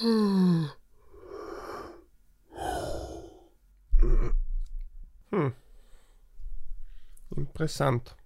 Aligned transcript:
Hm. 0.00 0.70
Interessant. 7.36 8.16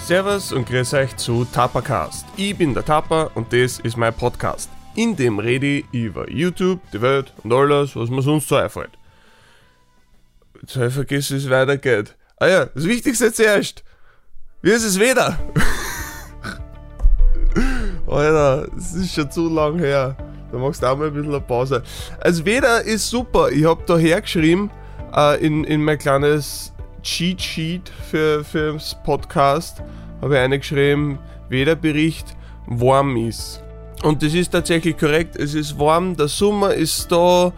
Servus 0.00 0.52
und 0.52 0.66
grüß 0.66 0.92
euch 0.94 1.16
zu 1.16 1.44
Tapacast. 1.44 2.26
Ich 2.36 2.58
bin 2.58 2.74
der 2.74 2.84
Tapa 2.84 3.30
und 3.36 3.52
das 3.52 3.78
ist 3.78 3.96
mein 3.96 4.12
Podcast. 4.12 4.68
In 4.96 5.14
dem 5.14 5.38
rede 5.38 5.66
ich 5.66 5.84
über 5.92 6.28
YouTube, 6.28 6.80
die 6.92 7.00
Welt 7.00 7.32
und 7.44 7.52
alles, 7.52 7.94
was 7.94 8.10
mir 8.10 8.22
sonst 8.22 8.48
so 8.48 8.56
einfällt. 8.56 8.98
Jetzt 10.64 10.76
habe 10.76 10.86
ich 10.86 10.94
vergessen, 10.94 11.36
wie 11.36 11.42
es 11.42 11.50
weitergeht. 11.50 12.16
Ah 12.38 12.46
ja, 12.46 12.64
das 12.64 12.86
Wichtigste 12.86 13.30
zuerst. 13.30 13.84
Wie 14.62 14.70
ist 14.70 14.82
es 14.82 14.98
wieder? 14.98 15.38
Alter, 18.06 18.66
es 18.74 18.94
ist 18.94 19.14
schon 19.14 19.30
zu 19.30 19.50
lang 19.50 19.78
her. 19.78 20.16
Da 20.50 20.56
machst 20.56 20.82
du 20.82 20.86
auch 20.86 20.96
mal 20.96 21.08
ein 21.08 21.12
bisschen 21.12 21.34
eine 21.34 21.42
Pause. 21.42 21.82
Also 22.18 22.46
Wetter 22.46 22.82
ist 22.82 23.10
super. 23.10 23.50
Ich 23.50 23.66
habe 23.66 23.82
da 23.86 23.98
hergeschrieben 23.98 24.70
äh, 25.14 25.38
in, 25.44 25.64
in 25.64 25.84
mein 25.84 25.98
kleines 25.98 26.72
Cheat 27.02 27.42
Sheet 27.42 27.92
für, 28.10 28.42
fürs 28.42 28.96
Podcast 29.04 29.82
habe 30.22 30.36
ich 30.36 30.40
eingeschrieben, 30.40 31.18
Wetterbericht 31.50 32.34
warm 32.68 33.18
ist. 33.18 33.62
Und 34.02 34.22
das 34.22 34.32
ist 34.32 34.52
tatsächlich 34.52 34.96
korrekt. 34.96 35.36
Es 35.36 35.52
ist 35.52 35.78
warm, 35.78 36.16
der 36.16 36.28
Sommer 36.28 36.72
ist 36.72 37.12
da, 37.12 37.52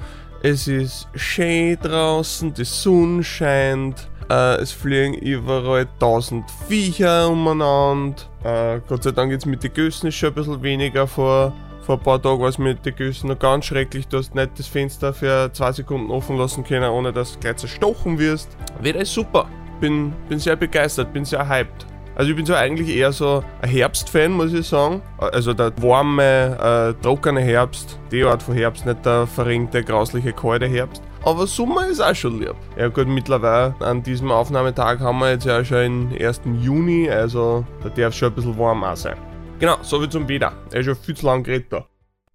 es 0.48 0.68
ist 0.68 1.08
schön 1.16 1.76
draußen, 1.82 2.54
die 2.54 2.64
Sonne 2.64 3.24
scheint, 3.24 4.08
äh, 4.30 4.60
es 4.60 4.70
fliegen 4.70 5.14
überall 5.14 5.88
tausend 5.98 6.44
Viecher 6.68 7.28
umeinander. 7.28 8.22
Äh, 8.44 8.80
Gott 8.86 9.02
sei 9.02 9.10
Dank 9.10 9.32
jetzt 9.32 9.44
mit 9.44 9.64
den 9.64 9.72
Gössen 9.72 10.06
ist 10.06 10.14
schon 10.14 10.28
ein 10.28 10.34
bisschen 10.34 10.62
weniger 10.62 11.08
vor. 11.08 11.52
Vor 11.82 11.96
ein 11.96 12.02
paar 12.02 12.22
Tagen 12.22 12.40
war 12.40 12.48
es 12.48 12.58
mit 12.58 12.86
den 12.86 12.94
Gössen 12.94 13.28
noch 13.28 13.38
ganz 13.40 13.64
schrecklich. 13.64 14.06
Du 14.06 14.18
hast 14.18 14.36
nicht 14.36 14.56
das 14.56 14.68
Fenster 14.68 15.12
für 15.12 15.52
zwei 15.52 15.72
Sekunden 15.72 16.12
offen 16.12 16.38
lassen 16.38 16.62
können, 16.62 16.90
ohne 16.90 17.12
dass 17.12 17.32
du 17.32 17.40
gleich 17.40 17.56
zerstochen 17.56 18.16
wirst. 18.16 18.48
Ist 18.84 19.14
super. 19.14 19.48
Bin, 19.80 20.12
bin 20.28 20.38
sehr 20.38 20.54
begeistert, 20.54 21.12
bin 21.12 21.24
sehr 21.24 21.48
hyped. 21.48 21.86
Also 22.16 22.30
ich 22.30 22.36
bin 22.36 22.46
so 22.46 22.54
eigentlich 22.54 22.88
eher 22.88 23.12
so 23.12 23.44
ein 23.60 23.68
Herbstfan, 23.68 24.32
muss 24.32 24.54
ich 24.54 24.66
sagen. 24.66 25.02
Also 25.18 25.52
der 25.52 25.70
warme, 25.82 26.94
äh, 26.98 27.02
trockene 27.02 27.42
Herbst, 27.42 28.00
die 28.10 28.24
Art 28.24 28.42
von 28.42 28.54
Herbst, 28.54 28.86
nicht 28.86 29.04
der 29.04 29.26
verringte, 29.26 29.84
grausliche, 29.84 30.32
kalte 30.32 30.66
Herbst. 30.66 31.02
Aber 31.22 31.46
Sommer 31.46 31.86
ist 31.86 32.00
auch 32.00 32.14
schon 32.14 32.40
lieb. 32.40 32.54
Ja 32.78 32.88
gut, 32.88 33.06
mittlerweile 33.06 33.74
an 33.80 34.02
diesem 34.02 34.30
Aufnahmetag 34.30 35.00
haben 35.00 35.18
wir 35.18 35.32
jetzt 35.32 35.44
ja 35.44 35.62
schon 35.62 36.08
den 36.08 36.26
1. 36.26 36.40
Juni, 36.62 37.10
also 37.10 37.66
da 37.82 37.90
darf 37.90 38.14
es 38.14 38.16
schon 38.16 38.28
ein 38.28 38.34
bisschen 38.34 38.58
warm 38.58 38.82
auch 38.82 38.96
sein. 38.96 39.18
Genau, 39.58 39.76
so 39.82 40.00
wie 40.00 40.08
zum 40.08 40.26
Wetter. 40.26 40.54
Er 40.72 40.80
ist 40.80 40.86
schon 40.86 40.96
viel 40.96 41.16
zu 41.16 41.26
lang 41.26 41.42
geredet 41.42 41.70
da. 41.70 41.86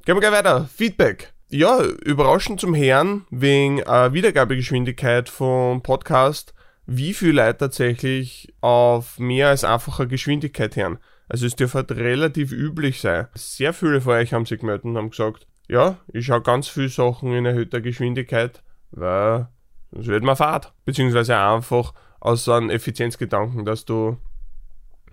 Gehen 0.06 0.16
wir 0.16 0.22
gleich 0.22 0.32
weiter. 0.32 0.70
Feedback. 0.76 1.34
Ja, 1.50 1.82
überraschend 2.06 2.60
zum 2.60 2.76
Herrn 2.76 3.26
wegen 3.32 3.80
äh, 3.80 4.14
Wiedergabegeschwindigkeit 4.14 5.28
vom 5.28 5.82
Podcast 5.82 6.54
wie 6.98 7.14
viel 7.14 7.36
Leute 7.36 7.58
tatsächlich 7.58 8.54
auf 8.62 9.18
mehr 9.18 9.50
als 9.50 9.64
einfacher 9.64 10.06
Geschwindigkeit 10.06 10.76
hören. 10.76 11.00
Also 11.30 11.46
es 11.46 11.56
dürfte 11.56 11.78
halt 11.78 11.92
relativ 11.92 12.52
üblich 12.52 13.00
sein. 13.00 13.28
Sehr 13.36 13.74
viele 13.74 14.02
von 14.02 14.14
euch 14.14 14.34
haben 14.34 14.46
sich 14.46 14.60
gemeldet 14.60 14.86
und 14.86 14.98
haben 14.98 15.12
gesagt, 15.12 15.48
ja, 15.70 15.98
ich 16.12 16.26
schaue 16.26 16.42
ganz 16.42 16.68
viele 16.68 16.90
Sachen 16.90 17.34
in 17.34 17.46
erhöhter 17.46 17.80
Geschwindigkeit, 17.80 18.62
weil 18.92 19.48
es 19.92 20.08
wird 20.08 20.24
mir 20.24 20.36
fad. 20.36 20.74
Beziehungsweise 20.84 21.38
einfach 21.38 21.94
aus 22.20 22.44
so 22.44 22.52
einem 22.52 22.70
Effizienzgedanken, 22.70 23.64
dass 23.64 23.86
du 23.86 24.18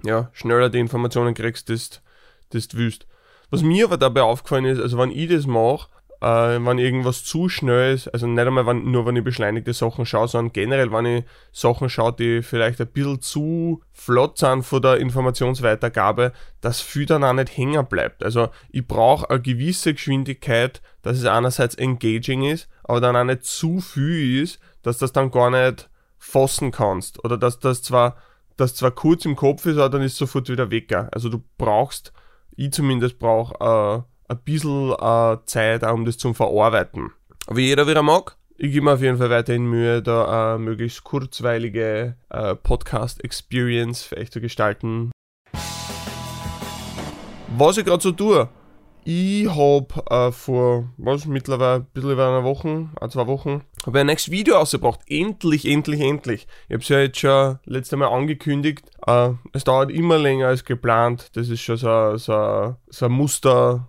ja, 0.05 0.31
schneller 0.33 0.71
die 0.71 0.81
Informationen 0.81 1.35
kriegst, 1.35 1.71
das, 1.71 2.03
das 2.51 2.69
du 2.69 2.79
willst. 2.79 3.07
Was 3.51 3.63
mir 3.63 3.87
aber 3.87 3.97
dabei 3.97 4.23
aufgefallen 4.23 4.65
ist, 4.65 4.81
also 4.81 4.99
wenn 4.99 5.11
ich 5.11 5.29
das 5.29 5.47
mache, 5.47 5.89
äh, 6.21 6.27
wenn 6.27 6.79
irgendwas 6.79 7.25
zu 7.25 7.49
schnell 7.49 7.95
ist, 7.95 8.09
also 8.09 8.27
nicht 8.27 8.47
einmal 8.47 8.67
wenn, 8.67 8.91
nur 8.91 9.07
wenn 9.07 9.17
ich 9.17 9.23
beschleunigte 9.23 9.73
Sachen 9.73 10.05
schaue, 10.05 10.27
sondern 10.27 10.53
generell, 10.53 10.91
wenn 10.91 11.07
ich 11.07 11.25
Sachen 11.53 11.89
schaue, 11.89 12.13
die 12.13 12.43
vielleicht 12.43 12.81
ein 12.81 12.89
bisschen 12.89 13.21
zu 13.21 13.83
flott 13.93 14.39
sind 14.39 14.65
von 14.65 14.83
der 14.83 14.97
Informationsweitergabe, 14.97 16.33
dass 16.61 16.81
viel 16.81 17.07
dann 17.07 17.25
auch 17.25 17.33
nicht 17.33 17.57
hängen 17.57 17.87
bleibt. 17.87 18.25
Also 18.25 18.49
ich 18.71 18.87
brauche 18.87 19.31
eine 19.31 19.41
gewisse 19.41 19.95
Geschwindigkeit, 19.95 20.83
dass 21.03 21.19
es 21.19 21.25
einerseits 21.25 21.77
engaging 21.77 22.43
ist, 22.43 22.69
aber 22.83 23.01
dann 23.01 23.17
auch 23.17 23.25
nicht 23.25 23.45
zu 23.45 23.81
viel 23.81 24.43
ist, 24.43 24.59
dass 24.83 24.99
das 24.99 25.13
dann 25.13 25.31
gar 25.31 25.51
nicht 25.51 25.89
fassen 26.19 26.73
kannst. 26.73 27.25
Oder 27.25 27.39
dass 27.39 27.61
das 27.61 27.83
zwar, 27.83 28.17
das 28.57 28.75
zwar 28.75 28.91
kurz 28.91 29.25
im 29.25 29.37
Kopf 29.37 29.67
ist, 29.67 29.79
aber 29.79 29.91
dann 29.91 30.03
ist 30.03 30.13
es 30.13 30.19
sofort 30.19 30.49
wieder 30.49 30.71
weg. 30.71 30.93
Also 31.13 31.29
du 31.29 31.45
brauchst, 31.59 32.13
ich 32.57 32.73
zumindest 32.73 33.21
brauche 33.21 33.55
äh, 34.05 34.18
ein 34.29 34.39
bisschen 34.45 34.93
äh, 34.93 35.37
Zeit, 35.47 35.83
um 35.85 36.05
das 36.05 36.19
zu 36.19 36.35
verarbeiten. 36.35 37.11
Wie 37.51 37.67
jeder 37.67 37.87
wieder 37.87 38.03
mag. 38.03 38.37
Ich 38.59 38.73
gebe 38.73 38.85
mir 38.85 38.95
auf 38.95 39.01
jeden 39.01 39.19
Fall 39.19 39.31
weiterhin 39.31 39.67
Mühe, 39.67 40.03
da 40.03 40.55
eine 40.55 40.59
möglichst 40.59 41.05
kurzweilige 41.05 42.17
äh, 42.29 42.55
Podcast-Experience 42.57 44.03
für 44.03 44.17
euch 44.17 44.31
zu 44.31 44.41
gestalten. 44.41 45.13
Was 47.57 47.79
ich 47.79 47.85
gerade 47.85 48.03
so 48.03 48.13
tue, 48.13 48.49
ich 49.05 49.49
habe 49.49 49.87
äh, 50.11 50.33
vor, 50.33 50.91
was, 50.99 51.25
mittlerweile 51.25 51.77
ein 51.77 51.87
bisschen 51.95 52.11
über 52.11 52.29
einer 52.29 52.45
Woche, 52.45 52.91
ein, 53.01 53.11
zwei 53.11 53.27
Wochen, 53.27 53.63
habe 53.87 54.01
ein 54.01 54.07
nächstes 54.07 54.33
Video 54.33 54.57
ausgebracht. 54.57 55.01
Endlich, 55.07 55.65
endlich, 55.65 56.01
endlich. 56.01 56.47
Ich 56.69 56.75
habe 56.75 56.83
es 56.83 56.89
ja 56.89 56.99
jetzt 57.01 57.19
schon 57.19 57.59
letzte 57.65 57.97
Mal 57.97 58.09
angekündigt. 58.09 58.85
Äh, 59.07 59.31
es 59.53 59.65
dauert 59.65 59.91
immer 59.91 60.19
länger 60.19 60.49
als 60.49 60.65
geplant. 60.65 61.31
Das 61.35 61.49
ist 61.49 61.63
schon 61.63 61.79
so, 61.79 62.19
so, 62.19 62.77
so 62.89 63.07
ein 63.07 63.13
Muster, 63.13 63.89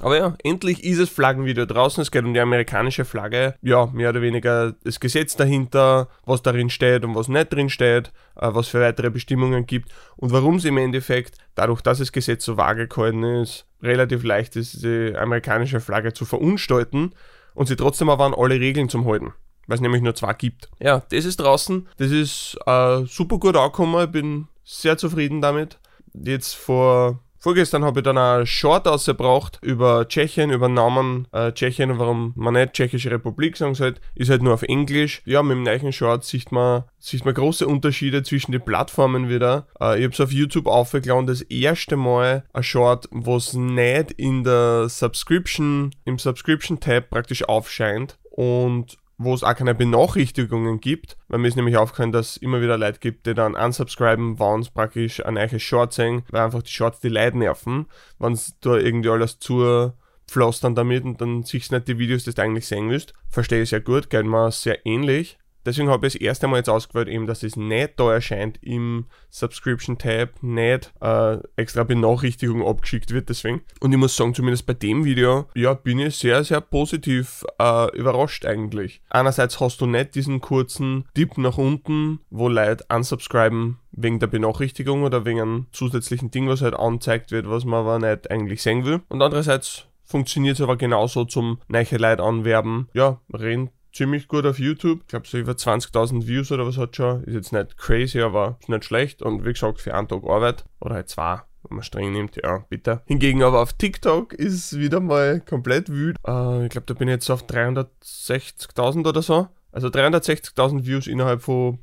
aber 0.00 0.16
ja, 0.16 0.34
endlich 0.44 0.84
ist 0.84 0.98
es 0.98 1.08
Flaggenvideo 1.08 1.66
draußen. 1.66 2.02
Es 2.02 2.10
geht 2.10 2.24
um 2.24 2.34
die 2.34 2.40
amerikanische 2.40 3.04
Flagge. 3.04 3.54
Ja, 3.62 3.86
mehr 3.86 4.10
oder 4.10 4.22
weniger 4.22 4.72
das 4.84 5.00
Gesetz 5.00 5.36
dahinter, 5.36 6.08
was 6.24 6.42
darin 6.42 6.70
steht 6.70 7.04
und 7.04 7.14
was 7.14 7.28
nicht 7.28 7.52
drin 7.52 7.70
steht, 7.70 8.12
äh, 8.36 8.48
was 8.52 8.68
für 8.68 8.80
weitere 8.80 9.10
Bestimmungen 9.10 9.66
gibt 9.66 9.90
und 10.16 10.32
warum 10.32 10.56
es 10.56 10.64
im 10.64 10.78
Endeffekt, 10.78 11.36
dadurch, 11.54 11.80
dass 11.80 11.98
das 11.98 12.12
Gesetz 12.12 12.44
so 12.44 12.56
vage 12.56 12.88
gehalten 12.88 13.22
ist, 13.24 13.66
relativ 13.82 14.22
leicht 14.22 14.56
ist, 14.56 14.82
die 14.82 15.14
amerikanische 15.16 15.80
Flagge 15.80 16.12
zu 16.12 16.24
verunstalten 16.24 17.12
und 17.54 17.66
sie 17.66 17.76
trotzdem 17.76 18.08
aber 18.08 18.24
an 18.24 18.34
alle 18.34 18.60
Regeln 18.60 18.88
zum 18.88 19.06
halten. 19.06 19.32
Weil 19.66 19.74
es 19.74 19.80
nämlich 19.80 20.00
nur 20.00 20.14
zwei 20.14 20.32
gibt. 20.32 20.70
Ja, 20.80 21.02
das 21.10 21.26
ist 21.26 21.40
draußen. 21.40 21.88
Das 21.98 22.10
ist 22.10 22.56
äh, 22.66 23.04
super 23.04 23.38
gut 23.38 23.54
angekommen. 23.54 24.02
Ich 24.02 24.10
bin 24.10 24.48
sehr 24.64 24.96
zufrieden 24.96 25.42
damit. 25.42 25.78
Jetzt 26.14 26.54
vor 26.54 27.20
Vorgestern 27.40 27.84
habe 27.84 28.00
ich 28.00 28.04
dann 28.04 28.18
ein 28.18 28.46
Short 28.46 28.88
ausgebracht 28.88 29.58
über 29.62 30.08
Tschechien, 30.08 30.50
über 30.50 30.68
Namen 30.68 31.28
äh, 31.32 31.52
Tschechien 31.52 31.98
warum 31.98 32.32
man 32.34 32.54
nicht 32.54 32.72
Tschechische 32.72 33.12
Republik 33.12 33.56
sagen 33.56 33.76
sollte, 33.76 34.00
ist 34.16 34.28
halt 34.28 34.42
nur 34.42 34.54
auf 34.54 34.62
Englisch. 34.62 35.22
Ja, 35.24 35.42
mit 35.44 35.56
dem 35.56 35.62
neuen 35.62 35.92
Short 35.92 36.24
sieht 36.24 36.50
man, 36.50 36.84
sieht 36.98 37.24
man 37.24 37.34
große 37.34 37.66
Unterschiede 37.66 38.24
zwischen 38.24 38.50
den 38.50 38.64
Plattformen 38.64 39.28
wieder. 39.28 39.68
Äh, 39.80 39.98
ich 39.98 40.04
habe 40.04 40.14
es 40.14 40.20
auf 40.20 40.32
YouTube 40.32 40.66
aufgeladen, 40.66 41.28
das 41.28 41.42
erste 41.42 41.96
Mal 41.96 42.44
ein 42.52 42.62
Short, 42.64 43.08
was 43.12 43.54
nicht 43.54 44.10
in 44.12 44.42
der 44.42 44.88
Subscription, 44.88 45.94
im 46.04 46.18
Subscription-Tab 46.18 47.08
praktisch 47.08 47.48
aufscheint 47.48 48.18
und 48.30 48.98
wo 49.18 49.34
es 49.34 49.42
auch 49.42 49.54
keine 49.54 49.74
Benachrichtigungen 49.74 50.80
gibt, 50.80 51.16
weil 51.28 51.40
mir 51.40 51.48
ist 51.48 51.56
nämlich 51.56 51.76
aufgefallen, 51.76 52.12
dass 52.12 52.30
es 52.30 52.36
immer 52.38 52.60
wieder 52.62 52.78
Leute 52.78 53.00
gibt, 53.00 53.26
die 53.26 53.34
dann 53.34 53.56
unsubscriben, 53.56 54.38
wenn 54.38 54.62
sie 54.62 54.70
praktisch 54.70 55.24
ein 55.24 55.34
neues 55.34 55.60
Short 55.60 55.92
sehen, 55.92 56.22
weil 56.30 56.42
einfach 56.42 56.62
die 56.62 56.70
Shorts 56.70 57.00
die 57.00 57.08
Leute 57.08 57.36
nerven, 57.36 57.86
wenn 58.18 58.36
sie 58.36 58.52
da 58.60 58.76
irgendwie 58.76 59.10
alles 59.10 59.38
zu 59.38 59.92
pflastern 60.28 60.74
damit 60.74 61.04
und 61.04 61.20
dann 61.20 61.42
siehst 61.42 61.72
nicht 61.72 61.88
die 61.88 61.98
Videos, 61.98 62.24
die 62.24 62.34
du 62.34 62.42
eigentlich 62.42 62.66
sehen 62.66 62.90
willst. 62.90 63.14
Verstehe 63.28 63.62
ich 63.62 63.70
sehr 63.70 63.80
gut, 63.80 64.10
geht 64.10 64.26
mir 64.26 64.52
sehr 64.52 64.86
ähnlich. 64.86 65.38
Deswegen 65.68 65.90
habe 65.90 66.06
ich 66.06 66.14
das 66.14 66.22
erste 66.22 66.48
Mal 66.48 66.56
jetzt 66.56 66.70
ausgewählt, 66.70 67.08
eben, 67.08 67.26
dass 67.26 67.42
es 67.42 67.54
nicht 67.54 68.00
da 68.00 68.10
erscheint 68.10 68.58
im 68.62 69.04
Subscription-Tab, 69.28 70.42
nicht 70.42 70.94
äh, 71.02 71.36
extra 71.56 71.84
Benachrichtigung 71.84 72.66
abgeschickt 72.66 73.12
wird, 73.12 73.28
deswegen. 73.28 73.60
Und 73.80 73.92
ich 73.92 73.98
muss 73.98 74.16
sagen, 74.16 74.32
zumindest 74.32 74.64
bei 74.64 74.72
dem 74.72 75.04
Video, 75.04 75.44
ja, 75.54 75.74
bin 75.74 75.98
ich 75.98 76.16
sehr, 76.16 76.42
sehr 76.42 76.62
positiv 76.62 77.44
äh, 77.58 77.94
überrascht 77.94 78.46
eigentlich. 78.46 79.02
Einerseits 79.10 79.60
hast 79.60 79.82
du 79.82 79.86
nicht 79.86 80.14
diesen 80.14 80.40
kurzen 80.40 81.04
Tipp 81.12 81.36
nach 81.36 81.58
unten, 81.58 82.20
wo 82.30 82.48
Leute 82.48 82.86
unsubscriben 82.88 83.76
wegen 83.92 84.20
der 84.20 84.28
Benachrichtigung 84.28 85.02
oder 85.02 85.26
wegen 85.26 85.42
einem 85.42 85.66
zusätzlichen 85.72 86.30
Ding, 86.30 86.48
was 86.48 86.62
halt 86.62 86.76
angezeigt 86.76 87.30
wird, 87.30 87.46
was 87.46 87.66
man 87.66 87.80
aber 87.80 87.98
nicht 87.98 88.30
eigentlich 88.30 88.62
sehen 88.62 88.86
will. 88.86 89.02
Und 89.10 89.20
andererseits 89.20 89.84
funktioniert 90.02 90.56
es 90.56 90.62
aber 90.62 90.78
genauso 90.78 91.26
zum 91.26 91.58
neue 91.68 91.98
Leute 91.98 92.22
anwerben. 92.22 92.88
Ja, 92.94 93.20
reden 93.30 93.68
ziemlich 93.98 94.28
gut 94.28 94.46
auf 94.46 94.58
YouTube. 94.58 95.00
Ich 95.02 95.08
glaube, 95.08 95.26
so 95.26 95.38
über 95.38 95.52
20.000 95.52 96.26
Views 96.26 96.52
oder 96.52 96.66
was 96.66 96.78
hat 96.78 96.94
schon. 96.94 97.24
Ist 97.24 97.34
jetzt 97.34 97.52
nicht 97.52 97.76
crazy, 97.76 98.20
aber 98.20 98.56
ist 98.60 98.68
nicht 98.68 98.84
schlecht. 98.84 99.22
Und 99.22 99.44
wie 99.44 99.52
gesagt, 99.52 99.80
für 99.80 99.94
einen 99.94 100.08
Tag 100.08 100.22
Arbeit 100.24 100.64
oder 100.80 100.94
halt 100.94 101.08
zwei, 101.08 101.40
wenn 101.64 101.76
man 101.76 101.82
streng 101.82 102.12
nimmt, 102.12 102.36
ja, 102.36 102.64
bitte. 102.68 103.02
Hingegen 103.06 103.42
aber 103.42 103.60
auf 103.60 103.72
TikTok 103.72 104.32
ist 104.32 104.78
wieder 104.78 105.00
mal 105.00 105.40
komplett 105.40 105.88
wüt. 105.88 106.16
Äh, 106.26 106.64
ich 106.66 106.70
glaube, 106.70 106.86
da 106.86 106.94
bin 106.94 107.08
ich 107.08 107.14
jetzt 107.14 107.30
auf 107.30 107.44
360.000 107.46 109.08
oder 109.08 109.20
so. 109.20 109.48
Also 109.72 109.88
360.000 109.88 110.86
Views 110.86 111.08
innerhalb 111.08 111.42
von 111.42 111.78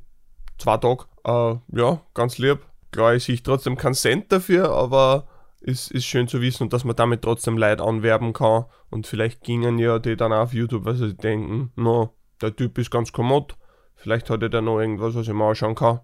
zwei 0.58 0.78
Tagen. 0.78 1.04
Äh, 1.26 1.80
ja, 1.80 2.02
ganz 2.14 2.38
lieb. 2.38 2.60
Klar, 2.92 3.16
ich 3.16 3.26
sehe 3.26 3.44
trotzdem 3.44 3.76
keinen 3.76 3.94
Cent 3.94 4.32
dafür, 4.32 4.70
aber 4.70 5.28
ist, 5.66 5.92
ist 5.92 6.06
schön 6.06 6.28
zu 6.28 6.42
wissen 6.42 6.70
dass 6.70 6.84
man 6.84 6.96
damit 6.96 7.24
trotzdem 7.24 7.58
Leute 7.58 7.84
anwerben 7.84 8.34
kann. 8.34 8.66
Und 8.90 9.08
vielleicht 9.08 9.42
gingen 9.44 9.80
ja 9.80 10.00
die 10.00 10.16
dann 10.16 10.34
auf 10.34 10.54
YouTube, 10.54 10.86
weil 10.86 10.96
sie 10.96 11.16
denken, 11.16 11.72
no, 11.76 12.14
der 12.42 12.56
Typ 12.56 12.78
ist 12.78 12.92
ganz 12.92 13.12
kommod. 13.12 13.58
Vielleicht 13.96 14.30
hat 14.30 14.44
er 14.44 14.50
da 14.50 14.62
noch 14.62 14.80
irgendwas, 14.80 15.16
was 15.16 15.28
ich 15.28 15.34
mal 15.34 15.50
anschauen 15.50 15.76
kann. 15.76 16.02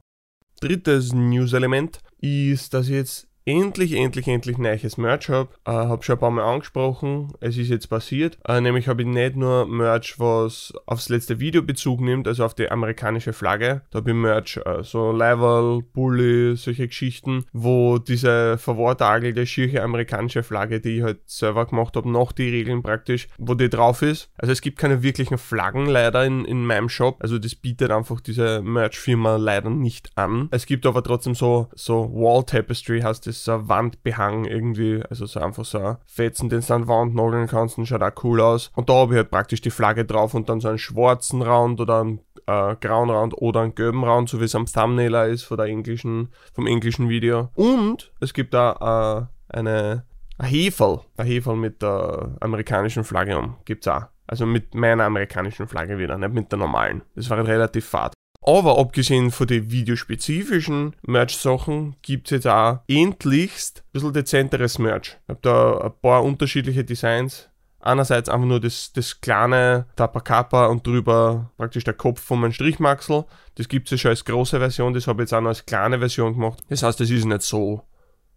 Drittes 0.60 1.13
News-Element 1.13 2.00
ist, 2.19 2.74
dass 2.74 2.90
jetzt 2.90 3.28
endlich, 3.45 3.93
endlich, 3.93 4.27
endlich 4.27 4.57
neues 4.57 4.97
Merch 4.97 5.29
habe. 5.29 5.49
Äh, 5.65 5.71
habe 5.71 6.03
schon 6.03 6.15
ein 6.15 6.19
paar 6.19 6.31
Mal 6.31 6.43
angesprochen. 6.43 7.33
Es 7.39 7.57
ist 7.57 7.69
jetzt 7.69 7.88
passiert. 7.88 8.38
Äh, 8.47 8.61
nämlich 8.61 8.88
habe 8.88 9.01
ich 9.01 9.07
nicht 9.07 9.35
nur 9.35 9.65
Merch, 9.65 10.19
was 10.19 10.73
aufs 10.85 11.09
letzte 11.09 11.39
Video 11.39 11.61
Bezug 11.61 12.01
nimmt, 12.01 12.27
also 12.27 12.45
auf 12.45 12.53
die 12.53 12.69
amerikanische 12.69 13.33
Flagge. 13.33 13.81
Da 13.91 13.99
habe 13.99 14.11
ich 14.11 14.15
Merch, 14.15 14.57
äh, 14.57 14.83
so 14.83 15.11
Level, 15.11 15.81
Bully, 15.93 16.55
solche 16.55 16.88
Geschichten, 16.88 17.45
wo 17.53 17.97
diese 17.97 18.57
verwortagelte, 18.57 19.45
schiere 19.45 19.81
amerikanische 19.81 20.43
Flagge, 20.43 20.79
die 20.79 20.97
ich 20.97 21.03
halt 21.03 21.19
selber 21.25 21.65
gemacht 21.65 21.95
habe, 21.95 22.09
noch 22.09 22.31
die 22.31 22.49
Regeln 22.49 22.83
praktisch, 22.83 23.27
wo 23.38 23.53
die 23.53 23.69
drauf 23.69 24.01
ist. 24.01 24.29
Also 24.38 24.51
es 24.51 24.61
gibt 24.61 24.77
keine 24.77 25.03
wirklichen 25.03 25.38
Flaggen 25.38 25.85
leider 25.85 26.25
in, 26.25 26.45
in 26.45 26.65
meinem 26.65 26.89
Shop. 26.89 27.17
Also 27.19 27.39
das 27.39 27.55
bietet 27.55 27.91
einfach 27.91 28.21
diese 28.21 28.61
Merch-Firma 28.61 29.38
leider 29.38 29.69
nicht 29.69 30.11
an. 30.15 30.47
Es 30.51 30.65
gibt 30.65 30.85
aber 30.85 31.03
trotzdem 31.03 31.35
so, 31.35 31.69
so 31.75 32.11
Wall 32.13 32.43
Tapestry 32.43 33.01
heißt 33.01 33.27
das 33.27 33.31
so 33.31 33.54
ein 33.54 33.69
Wandbehang 33.69 34.45
irgendwie, 34.45 35.04
also 35.10 35.25
so 35.25 35.39
einfach 35.39 35.66
so 35.66 35.80
ein 35.80 35.98
Fetzen, 36.06 36.50
den 36.50 36.62
du 36.62 36.74
an 36.74 36.88
Wand 36.88 37.16
nageln 37.16 37.48
kannst 37.48 37.78
und 37.78 37.86
schaut 37.86 38.04
auch 38.04 38.24
cool 38.24 38.42
aus. 38.42 38.72
Und 38.75 38.89
da 38.89 38.94
habe 38.94 39.13
ich 39.13 39.18
halt 39.18 39.31
praktisch 39.31 39.62
die 39.62 39.72
Flagge 39.72 40.06
drauf 40.06 40.33
und 40.33 40.50
dann 40.50 40.60
so 40.60 40.69
einen 40.69 40.78
schwarzen 40.78 41.42
Rand 41.42 41.80
oder 41.80 42.01
einen 42.01 42.19
äh, 42.48 42.75
grauen 42.75 43.10
Rand 43.10 43.33
oder 43.38 43.62
einen 43.62 43.75
gelben 43.75 44.04
Rand, 44.04 44.30
so 44.30 44.39
wie 44.39 44.45
es 44.45 44.56
am 44.56 44.66
Thumbnail 44.66 45.31
ist 45.31 45.44
von 45.44 45.57
der 45.57 45.68
englischen, 45.68 46.30
vom 46.54 46.68
englischen 46.68 47.10
Video. 47.10 47.50
Und 47.56 48.12
es 48.19 48.33
gibt 48.33 48.54
da 48.54 49.28
äh, 49.50 49.57
eine 49.57 50.06
ein 50.42 50.48
Heferl, 50.48 51.01
ein 51.18 51.27
Heferl 51.27 51.56
mit 51.56 51.81
der 51.84 52.36
amerikanischen 52.39 53.04
Flagge 53.04 53.38
um, 53.38 53.57
gibt's 53.66 53.88
auch. 53.88 54.06
Also 54.25 54.45
mit 54.45 54.74
meiner 54.74 55.04
amerikanischen 55.04 55.68
Flagge 55.68 56.00
wieder, 56.00 56.18
nicht 56.18 56.34
mit 56.34 56.51
der 56.51 56.57
normalen. 56.57 57.04
Das 57.16 57.30
war 57.30 57.38
halt 57.38 57.48
relativ 57.48 57.86
fad. 57.86 58.13
Aber 58.43 58.79
abgesehen 58.79 59.29
von 59.29 59.45
den 59.45 59.69
videospezifischen 59.69 60.95
Merch-Sachen 61.03 61.95
gibt 62.01 62.27
es 62.27 62.31
jetzt 62.31 62.47
auch 62.47 62.79
endlichst 62.88 63.79
ein 63.81 63.91
bisschen 63.91 64.13
dezenteres 64.13 64.79
Merch. 64.79 65.17
Ich 65.23 65.29
habe 65.29 65.39
da 65.43 65.77
ein 65.77 65.93
paar 66.01 66.23
unterschiedliche 66.23 66.83
Designs. 66.83 67.49
Einerseits 67.79 68.29
einfach 68.29 68.47
nur 68.47 68.59
das, 68.59 68.93
das 68.93 69.21
kleine 69.21 69.85
Tapakapa 69.95 70.67
und 70.67 70.85
drüber 70.85 71.51
praktisch 71.57 71.83
der 71.83 71.93
Kopf 71.93 72.21
von 72.21 72.39
meinem 72.39 72.51
Strichmaxel. 72.51 73.25
Das 73.55 73.67
gibt 73.67 73.88
es 73.88 73.91
ja 73.91 73.97
schon 73.97 74.09
als 74.09 74.25
große 74.25 74.59
Version, 74.59 74.93
das 74.93 75.07
habe 75.07 75.21
ich 75.21 75.25
jetzt 75.25 75.33
auch 75.33 75.41
noch 75.41 75.49
als 75.49 75.65
kleine 75.65 75.99
Version 75.99 76.33
gemacht. 76.33 76.63
Das 76.69 76.83
heißt, 76.83 76.99
das 76.99 77.09
ist 77.09 77.25
nicht 77.25 77.41
so 77.41 77.83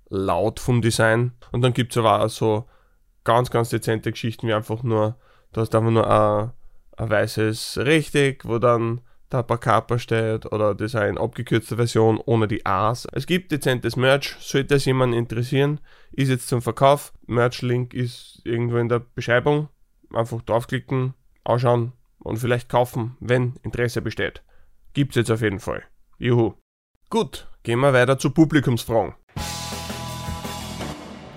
laut 0.08 0.60
vom 0.60 0.82
Design. 0.82 1.32
Und 1.52 1.62
dann 1.62 1.72
gibt 1.72 1.92
es 1.92 1.98
aber 1.98 2.24
auch 2.24 2.30
so 2.30 2.66
ganz, 3.24 3.50
ganz 3.50 3.70
dezente 3.70 4.12
Geschichten, 4.12 4.48
wie 4.48 4.54
einfach 4.54 4.82
nur, 4.82 5.16
da 5.52 5.62
hast 5.62 5.74
einfach 5.74 5.90
nur 5.90 6.10
ein, 6.10 6.52
ein 6.96 7.10
weißes 7.10 7.78
Rechteck, 7.78 8.46
wo 8.46 8.58
dann 8.58 9.00
Tapakapa 9.34 9.98
steht 9.98 10.46
oder 10.52 10.76
das 10.76 10.92
ist 10.92 10.94
eine 10.94 11.19
abgekürzte 11.19 11.75
Version 11.75 12.20
ohne 12.25 12.46
die 12.46 12.64
A's. 12.64 13.08
Es 13.10 13.26
gibt 13.26 13.50
dezentes 13.50 13.96
Merch, 13.96 14.36
sollte 14.38 14.76
es 14.76 14.84
jemanden 14.84 15.19
interessieren, 15.19 15.81
ist 16.12 16.28
jetzt 16.28 16.46
zum 16.46 16.62
Verkauf. 16.62 17.12
Merch-Link 17.26 17.94
ist 17.94 18.42
irgendwo 18.44 18.76
in 18.76 18.88
der 18.88 19.00
Beschreibung. 19.00 19.69
Einfach 20.12 20.40
draufklicken, 20.42 21.14
ausschauen 21.42 21.94
und 22.20 22.36
vielleicht 22.36 22.69
kaufen, 22.69 23.16
wenn 23.19 23.54
Interesse 23.64 24.02
besteht. 24.02 24.44
Gibt's 24.92 25.16
jetzt 25.16 25.32
auf 25.32 25.42
jeden 25.42 25.58
Fall. 25.58 25.82
Juhu. 26.19 26.54
Gut, 27.10 27.48
gehen 27.64 27.80
wir 27.80 27.92
weiter 27.92 28.16
zu 28.16 28.30
Publikumsfragen. 28.30 29.14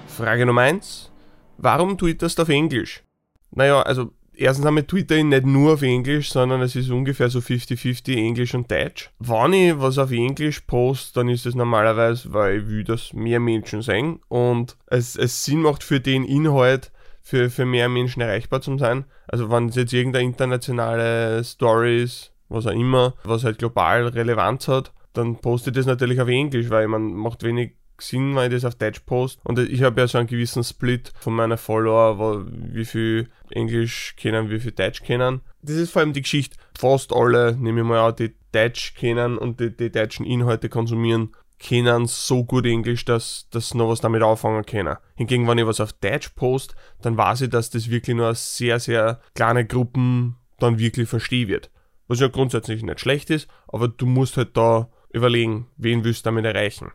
Frage 0.05 0.45
Nummer 0.45 0.61
1. 0.61 1.11
Warum 1.57 1.97
twitterst 1.97 2.37
du 2.37 2.43
auf 2.43 2.49
Englisch? 2.49 3.03
Naja, 3.49 3.81
also 3.81 4.11
erstens 4.37 4.65
einmal 4.65 4.83
Twitter 4.83 5.15
ich 5.15 5.23
nicht 5.23 5.45
nur 5.45 5.73
auf 5.73 5.81
Englisch, 5.81 6.31
sondern 6.31 6.61
es 6.61 6.75
ist 6.75 6.89
ungefähr 6.89 7.29
so 7.29 7.39
50-50 7.39 8.15
Englisch 8.15 8.53
und 8.53 8.71
Deutsch. 8.71 9.11
Wenn 9.19 9.53
ich 9.53 9.79
was 9.79 9.97
auf 9.97 10.11
Englisch 10.11 10.61
poste, 10.61 11.19
dann 11.19 11.29
ist 11.29 11.45
es 11.45 11.55
normalerweise, 11.55 12.33
weil 12.33 12.59
ich 12.59 12.67
will, 12.67 12.83
dass 12.83 13.13
mehr 13.13 13.39
Menschen 13.39 13.81
sehen 13.81 14.19
und 14.27 14.77
es, 14.87 15.15
es 15.15 15.43
Sinn 15.43 15.61
macht 15.61 15.83
für 15.83 15.99
den 15.99 16.23
Inhalt, 16.23 16.91
für, 17.21 17.49
für 17.49 17.65
mehr 17.65 17.89
Menschen 17.89 18.21
erreichbar 18.21 18.61
zu 18.61 18.77
sein. 18.77 19.05
Also 19.27 19.51
wenn 19.51 19.69
es 19.69 19.75
jetzt 19.75 19.93
irgendeine 19.93 20.25
internationale 20.25 21.43
Story 21.43 22.03
ist, 22.03 22.31
was 22.49 22.65
auch 22.65 22.71
immer, 22.71 23.13
was 23.23 23.43
halt 23.43 23.59
global 23.59 24.07
Relevanz 24.07 24.67
hat, 24.67 24.93
dann 25.13 25.35
poste 25.37 25.71
ich 25.71 25.75
das 25.75 25.85
natürlich 25.85 26.21
auf 26.21 26.27
Englisch, 26.27 26.69
weil 26.69 26.87
man 26.87 27.13
macht 27.13 27.43
wenig 27.43 27.73
Sinn, 27.99 28.35
wenn 28.35 28.51
ich 28.51 28.61
das 28.61 28.65
auf 28.65 28.75
Deutsch 28.75 29.01
post. 29.01 29.39
Und 29.43 29.59
ich 29.59 29.81
habe 29.83 30.01
ja 30.01 30.07
so 30.07 30.17
einen 30.17 30.27
gewissen 30.27 30.63
Split 30.63 31.11
von 31.19 31.33
meinen 31.33 31.57
Follower, 31.57 32.45
wie 32.47 32.85
viel 32.85 33.29
Englisch 33.49 34.15
kennen, 34.17 34.49
wie 34.49 34.59
viel 34.59 34.71
Deutsch 34.71 35.03
kennen. 35.03 35.41
Das 35.61 35.75
ist 35.75 35.91
vor 35.91 36.01
allem 36.01 36.13
die 36.13 36.21
Geschichte, 36.21 36.57
fast 36.77 37.13
alle, 37.13 37.55
nehme 37.55 37.81
ich 37.81 37.87
mal 37.87 37.99
an, 37.99 38.15
die 38.15 38.35
Deutsch 38.51 38.93
kennen 38.95 39.37
und 39.37 39.59
die, 39.59 39.75
die 39.75 39.91
deutschen 39.91 40.25
Inhalte 40.25 40.69
konsumieren, 40.69 41.31
kennen 41.59 42.05
so 42.05 42.43
gut 42.43 42.65
Englisch, 42.65 43.05
dass, 43.05 43.47
dass 43.49 43.73
noch 43.73 43.89
was 43.89 44.01
damit 44.01 44.23
anfangen 44.23 44.65
können. 44.65 44.97
Hingegen, 45.15 45.47
wenn 45.47 45.57
ich 45.57 45.65
was 45.65 45.81
auf 45.81 45.93
Deutsch 45.93 46.29
post, 46.29 46.75
dann 47.01 47.17
weiß 47.17 47.41
ich, 47.41 47.49
dass 47.49 47.69
das 47.69 47.89
wirklich 47.89 48.15
nur 48.15 48.33
sehr, 48.35 48.79
sehr 48.79 49.21
kleine 49.35 49.65
Gruppen 49.65 50.37
dann 50.59 50.79
wirklich 50.79 51.09
verstehen 51.09 51.47
wird. 51.47 51.71
Was 52.07 52.19
ja 52.19 52.27
grundsätzlich 52.27 52.83
nicht 52.83 52.99
schlecht 52.99 53.29
ist, 53.29 53.47
aber 53.67 53.87
du 53.87 54.05
musst 54.05 54.37
halt 54.37 54.55
da 54.55 54.89
überlegen, 55.11 55.67
wen 55.77 56.03
willst 56.03 56.25
du 56.25 56.29
damit 56.29 56.45
erreichen. 56.45 56.91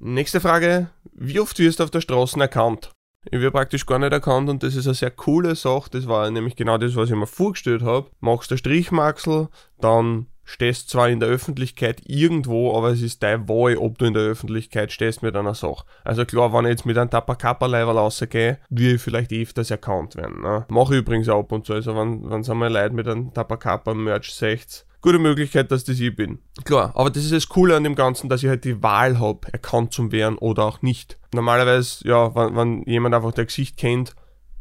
Nächste 0.00 0.40
Frage. 0.40 0.90
Wie 1.12 1.40
oft 1.40 1.58
wirst 1.58 1.80
du 1.80 1.84
auf 1.84 1.90
der 1.90 2.00
Straße 2.00 2.38
erkannt? 2.38 2.92
Ich 3.24 3.32
werde 3.32 3.50
praktisch 3.50 3.84
gar 3.84 3.98
nicht 3.98 4.12
erkannt 4.12 4.48
und 4.48 4.62
das 4.62 4.76
ist 4.76 4.86
eine 4.86 4.94
sehr 4.94 5.10
coole 5.10 5.56
Sache. 5.56 5.90
Das 5.90 6.06
war 6.06 6.30
nämlich 6.30 6.54
genau 6.54 6.78
das, 6.78 6.94
was 6.94 7.10
ich 7.10 7.16
mir 7.16 7.26
vorgestellt 7.26 7.82
habe. 7.82 8.08
Machst 8.20 8.52
der 8.52 8.58
Strichmaxel, 8.58 9.48
dann 9.80 10.26
stehst 10.44 10.88
zwar 10.88 11.08
in 11.08 11.18
der 11.18 11.28
Öffentlichkeit 11.28 12.02
irgendwo, 12.06 12.76
aber 12.78 12.90
es 12.90 13.02
ist 13.02 13.24
dein 13.24 13.48
Wahl, 13.48 13.76
ob 13.76 13.98
du 13.98 14.04
in 14.04 14.14
der 14.14 14.22
Öffentlichkeit 14.22 14.92
stehst 14.92 15.24
mit 15.24 15.34
einer 15.34 15.54
Sache. 15.54 15.84
Also 16.04 16.24
klar, 16.24 16.52
wenn 16.52 16.66
ich 16.66 16.70
jetzt 16.70 16.86
mit 16.86 16.96
einem 16.96 17.10
Tapakapa-Leiberl 17.10 17.98
rausgehe, 17.98 18.58
will 18.70 18.94
ich 18.94 19.02
vielleicht 19.02 19.32
öfters 19.32 19.72
erkannt 19.72 20.14
werden. 20.14 20.42
Ne? 20.42 20.64
Mache 20.68 20.94
ich 20.94 21.00
übrigens 21.00 21.28
auch 21.28 21.40
ab 21.40 21.50
und 21.50 21.66
zu. 21.66 21.72
Also 21.72 21.96
wenn, 21.96 22.30
wenn 22.30 22.42
es 22.42 22.50
einmal 22.50 22.72
Leute 22.72 22.94
mit 22.94 23.08
einem 23.08 23.34
Tapakapa-Merch 23.34 24.32
seht, 24.32 24.86
gute 25.00 25.18
Möglichkeit, 25.18 25.70
dass 25.70 25.84
das 25.84 26.00
ich 26.00 26.14
bin. 26.14 26.38
Klar, 26.64 26.92
aber 26.94 27.10
das 27.10 27.24
ist 27.24 27.32
das 27.32 27.48
Coole 27.48 27.76
an 27.76 27.84
dem 27.84 27.94
Ganzen, 27.94 28.28
dass 28.28 28.42
ich 28.42 28.48
halt 28.48 28.64
die 28.64 28.82
Wahl 28.82 29.18
habe, 29.18 29.52
erkannt 29.52 29.92
zu 29.92 30.10
werden 30.12 30.38
oder 30.38 30.64
auch 30.64 30.82
nicht. 30.82 31.18
Normalerweise, 31.32 32.06
ja, 32.06 32.34
wenn, 32.34 32.56
wenn 32.56 32.82
jemand 32.84 33.14
einfach 33.14 33.32
dein 33.32 33.46
Gesicht 33.46 33.76
kennt, 33.76 34.14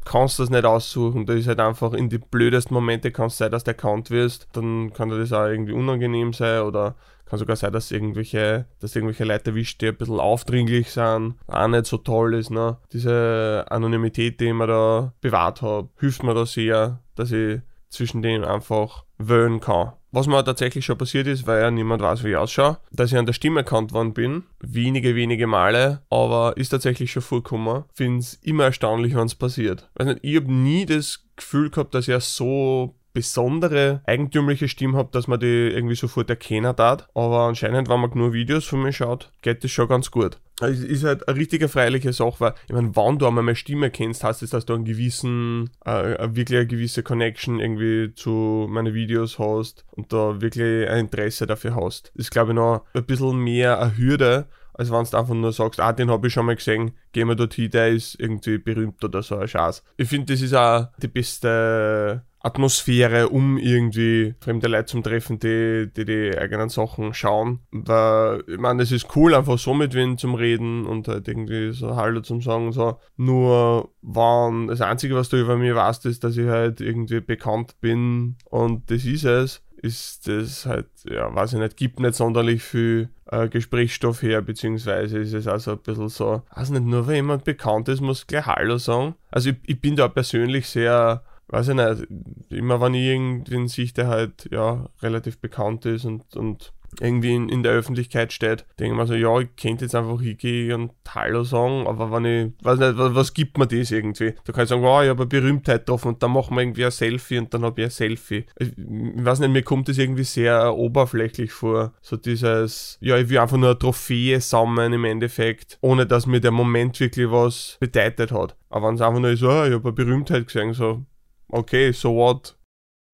kannst 0.07 0.39
du 0.39 0.43
das 0.43 0.49
nicht 0.49 0.65
aussuchen. 0.65 1.25
Da 1.25 1.33
ist 1.33 1.47
halt 1.47 1.59
einfach 1.59 1.93
in 1.93 2.09
die 2.09 2.17
blödesten 2.17 2.73
Momente 2.73 3.11
kann 3.11 3.27
es 3.27 3.37
sein, 3.37 3.51
dass 3.51 3.63
du 3.63 3.71
erkannt 3.71 4.09
wirst. 4.09 4.47
Dann 4.53 4.93
kann 4.93 5.09
dir 5.09 5.19
das 5.19 5.33
auch 5.33 5.45
irgendwie 5.45 5.73
unangenehm 5.73 6.33
sein 6.33 6.61
oder 6.61 6.95
kann 7.25 7.39
sogar 7.39 7.57
sein, 7.57 7.73
dass 7.73 7.91
irgendwelche, 7.91 8.65
dass 8.79 8.95
irgendwelche 8.95 9.25
Leute 9.25 9.51
erwischt, 9.51 9.81
die 9.81 9.87
ein 9.87 9.97
bisschen 9.97 10.19
aufdringlich 10.19 10.91
sind, 10.91 11.35
auch 11.47 11.67
nicht 11.67 11.85
so 11.85 11.97
toll 11.97 12.35
ist. 12.35 12.51
Ne? 12.51 12.77
Diese 12.93 13.65
Anonymität, 13.69 14.39
die 14.39 14.45
ich 14.45 14.53
mir 14.53 14.67
da 14.67 15.13
bewahrt 15.19 15.61
habe, 15.61 15.89
hilft 15.99 16.23
mir 16.23 16.33
da 16.33 16.45
sehr, 16.45 17.01
dass 17.15 17.31
ich 17.31 17.59
zwischen 17.89 18.21
denen 18.21 18.45
einfach 18.45 19.03
wählen 19.17 19.59
kann. 19.59 19.93
Was 20.17 20.25
mir 20.25 20.43
tatsächlich 20.43 20.83
schon 20.83 20.97
passiert 20.97 21.27
ist, 21.27 21.45
weil 21.45 21.61
ja 21.61 21.69
niemand 21.69 22.01
weiß, 22.01 22.23
wie 22.23 22.29
ich 22.29 22.37
ausschaue, 22.37 22.79
dass 22.91 23.11
ich 23.11 23.17
an 23.19 23.27
der 23.27 23.33
Stimme 23.33 23.59
erkannt 23.59 23.93
worden 23.93 24.15
bin. 24.15 24.45
Wenige, 24.59 25.13
wenige 25.13 25.45
Male, 25.45 26.01
aber 26.09 26.57
ist 26.57 26.69
tatsächlich 26.69 27.11
schon 27.11 27.21
vorgekommen. 27.21 27.83
Finde 27.93 28.21
es 28.21 28.33
immer 28.41 28.63
erstaunlich, 28.63 29.13
wenn 29.13 29.27
es 29.27 29.35
passiert. 29.35 29.87
Nicht, 30.03 30.17
ich 30.23 30.35
habe 30.37 30.51
nie 30.51 30.87
das 30.87 31.23
Gefühl 31.35 31.69
gehabt, 31.69 31.93
dass 31.93 32.07
ich 32.07 32.23
so 32.23 32.95
besondere, 33.17 34.01
eigentümliche 34.05 34.67
Stimme 34.67 34.95
habe, 34.95 35.09
dass 35.11 35.27
man 35.27 35.39
die 35.39 35.47
irgendwie 35.47 35.95
sofort 35.95 36.29
erkennen 36.29 36.75
darf. 36.75 37.07
Aber 37.15 37.47
anscheinend, 37.47 37.89
wenn 37.89 37.99
man 37.99 38.11
nur 38.13 38.31
Videos 38.31 38.65
von 38.65 38.83
mir 38.83 38.93
schaut, 38.93 39.31
geht 39.41 39.63
das 39.63 39.71
schon 39.71 39.87
ganz 39.87 40.11
gut. 40.11 40.37
Also 40.59 40.83
es 40.83 40.87
ist 40.87 41.03
halt 41.03 41.27
eine 41.27 41.35
richtige 41.35 41.67
freiliche 41.67 42.13
Sache, 42.13 42.39
weil, 42.39 42.53
ich 42.67 42.73
meine, 42.73 42.95
wenn 42.95 43.17
du 43.17 43.25
einmal 43.25 43.43
meine 43.43 43.55
Stimme 43.55 43.89
kennst, 43.89 44.23
heißt 44.23 44.43
das, 44.43 44.51
dass 44.51 44.67
du 44.67 44.75
einen 44.75 44.85
gewissen, 44.85 45.71
äh, 45.83 46.27
wirklich 46.29 46.59
eine 46.59 46.67
gewisse 46.67 47.01
Connection 47.01 47.59
irgendwie 47.59 48.13
zu 48.13 48.67
meinen 48.69 48.93
Videos 48.93 49.39
hast 49.39 49.83
und 49.91 50.13
da 50.13 50.39
wirklich 50.39 50.87
ein 50.87 50.99
Interesse 50.99 51.47
dafür 51.47 51.75
hast. 51.75 52.11
Das 52.13 52.25
ist, 52.25 52.31
glaube 52.31 52.51
ich, 52.51 52.55
noch 52.55 52.85
ein 52.93 53.05
bisschen 53.05 53.39
mehr 53.39 53.81
eine 53.81 53.97
Hürde, 53.97 54.45
als 54.75 54.91
wenn 54.91 55.03
du 55.03 55.17
einfach 55.17 55.33
nur 55.33 55.53
sagst, 55.53 55.79
ah, 55.79 55.91
den 55.91 56.11
habe 56.11 56.27
ich 56.27 56.33
schon 56.33 56.45
mal 56.45 56.55
gesehen, 56.55 56.91
gehen 57.13 57.27
wir 57.27 57.35
dorthin, 57.35 57.71
der 57.71 57.89
ist 57.89 58.19
irgendwie 58.19 58.59
berühmt 58.59 59.03
oder 59.03 59.23
so 59.23 59.37
ein 59.37 59.47
Scheiß. 59.47 59.83
Ich 59.97 60.07
finde, 60.07 60.33
das 60.33 60.41
ist 60.43 60.53
auch 60.53 60.89
die 61.01 61.07
beste 61.07 62.23
Atmosphäre, 62.47 63.29
um 63.29 63.57
irgendwie 63.57 64.35
fremde 64.39 64.67
Leute 64.67 64.85
zum 64.85 65.03
Treffen, 65.03 65.37
die, 65.39 65.89
die 65.95 66.05
die 66.05 66.37
eigenen 66.37 66.69
Sachen 66.69 67.13
schauen. 67.13 67.59
Weil, 67.71 68.43
ich 68.47 68.57
meine, 68.57 68.83
es 68.83 68.91
ist 68.91 69.15
cool, 69.15 69.35
einfach 69.35 69.59
so 69.59 69.73
mit 69.73 69.93
wen 69.93 70.17
zum 70.17 70.33
Reden 70.33 70.85
und 70.85 71.07
halt 71.07 71.27
irgendwie 71.27 71.71
so 71.73 71.95
Hallo 71.95 72.21
zum 72.21 72.41
Sagen, 72.41 72.71
so. 72.71 72.99
Nur, 73.17 73.91
wann, 74.01 74.67
das 74.67 74.81
Einzige, 74.81 75.15
was 75.15 75.29
du 75.29 75.37
über 75.37 75.57
mich 75.57 75.75
weißt, 75.75 76.05
ist, 76.05 76.23
dass 76.23 76.37
ich 76.37 76.47
halt 76.47 76.81
irgendwie 76.81 77.19
bekannt 77.19 77.75
bin 77.81 78.37
und 78.45 78.89
das 78.89 79.05
ist 79.05 79.25
es 79.25 79.61
ist 79.81 80.27
das 80.27 80.65
halt, 80.65 80.87
ja, 81.05 81.33
weiß 81.33 81.53
ich 81.53 81.59
nicht, 81.59 81.77
gibt 81.77 81.99
nicht 81.99 82.15
sonderlich 82.15 82.63
viel 82.63 83.09
äh, 83.27 83.47
Gesprächsstoff 83.47 84.21
her, 84.21 84.41
beziehungsweise 84.41 85.19
ist 85.19 85.33
es 85.33 85.47
also 85.47 85.71
ein 85.71 85.79
bisschen 85.79 86.09
so, 86.09 86.41
weiß 86.55 86.71
nicht, 86.71 86.85
nur 86.85 87.07
weil 87.07 87.15
jemand 87.15 87.43
bekannt 87.43 87.87
ist, 87.89 88.01
muss 88.01 88.27
gleich 88.27 88.45
Hallo 88.45 88.77
sagen. 88.77 89.15
Also 89.31 89.51
ich, 89.51 89.57
ich 89.65 89.79
bin 89.79 89.95
da 89.95 90.07
persönlich 90.07 90.67
sehr, 90.67 91.23
weiß 91.49 91.69
ich 91.69 91.75
nicht, 91.75 92.07
immer 92.49 92.81
wenn 92.81 92.93
ich 92.93 93.05
irgendwen 93.05 93.67
sehe, 93.67 93.87
der 93.87 94.07
halt, 94.07 94.49
ja, 94.51 94.89
relativ 95.01 95.39
bekannt 95.39 95.85
ist 95.85 96.05
und, 96.05 96.35
und 96.35 96.73
irgendwie 96.99 97.35
in, 97.35 97.49
in 97.49 97.63
der 97.63 97.73
Öffentlichkeit 97.73 98.33
steht, 98.33 98.65
denke 98.79 98.93
ich 98.93 98.97
mir 98.97 99.07
so, 99.07 99.13
ja, 99.13 99.39
ich 99.39 99.55
könnte 99.55 99.85
jetzt 99.85 99.95
einfach 99.95 100.21
hingehen 100.21 100.81
und 100.81 100.91
Hallo 101.09 101.43
sagen, 101.43 101.87
aber 101.87 102.11
wenn 102.11 102.25
ich, 102.25 102.53
weiß 102.63 102.79
nicht, 102.79 102.97
was, 102.97 103.15
was 103.15 103.33
gibt 103.33 103.57
mir 103.57 103.67
das 103.67 103.91
irgendwie? 103.91 104.33
Da 104.45 104.53
kann 104.53 104.63
ich 104.63 104.69
sagen, 104.69 104.83
oh, 104.83 105.01
ich 105.01 105.09
habe 105.09 105.23
eine 105.23 105.27
Berühmtheit 105.27 105.81
getroffen 105.81 106.09
und 106.09 106.23
dann 106.23 106.31
machen 106.31 106.55
wir 106.55 106.63
irgendwie 106.63 106.85
ein 106.85 106.91
Selfie 106.91 107.37
und 107.37 107.53
dann 107.53 107.63
habe 107.63 107.81
ich 107.81 107.87
ein 107.87 107.91
Selfie. 107.91 108.45
Ich, 108.57 108.69
ich 108.69 109.25
weiß 109.25 109.39
nicht, 109.39 109.51
mir 109.51 109.63
kommt 109.63 109.89
das 109.89 109.97
irgendwie 109.97 110.23
sehr 110.23 110.75
oberflächlich 110.75 111.51
vor. 111.51 111.93
So 112.01 112.17
dieses, 112.17 112.97
ja, 113.01 113.17
ich 113.17 113.29
will 113.29 113.39
einfach 113.39 113.57
nur 113.57 113.69
eine 113.69 113.79
Trophäe 113.79 114.41
sammeln 114.41 114.93
im 114.93 115.05
Endeffekt, 115.05 115.77
ohne 115.81 116.05
dass 116.05 116.25
mir 116.25 116.39
der 116.39 116.51
Moment 116.51 116.99
wirklich 116.99 117.29
was 117.29 117.77
bedeutet 117.79 118.31
hat. 118.31 118.55
Aber 118.69 118.87
wenn 118.87 118.95
es 118.95 119.01
einfach 119.01 119.19
nur 119.19 119.31
ist, 119.31 119.43
oh, 119.43 119.65
ich 119.65 119.73
habe 119.73 119.83
eine 119.83 119.93
Berühmtheit 119.93 120.47
gesehen, 120.47 120.73
so, 120.73 121.05
okay, 121.49 121.91
so 121.91 122.15
what? 122.15 122.57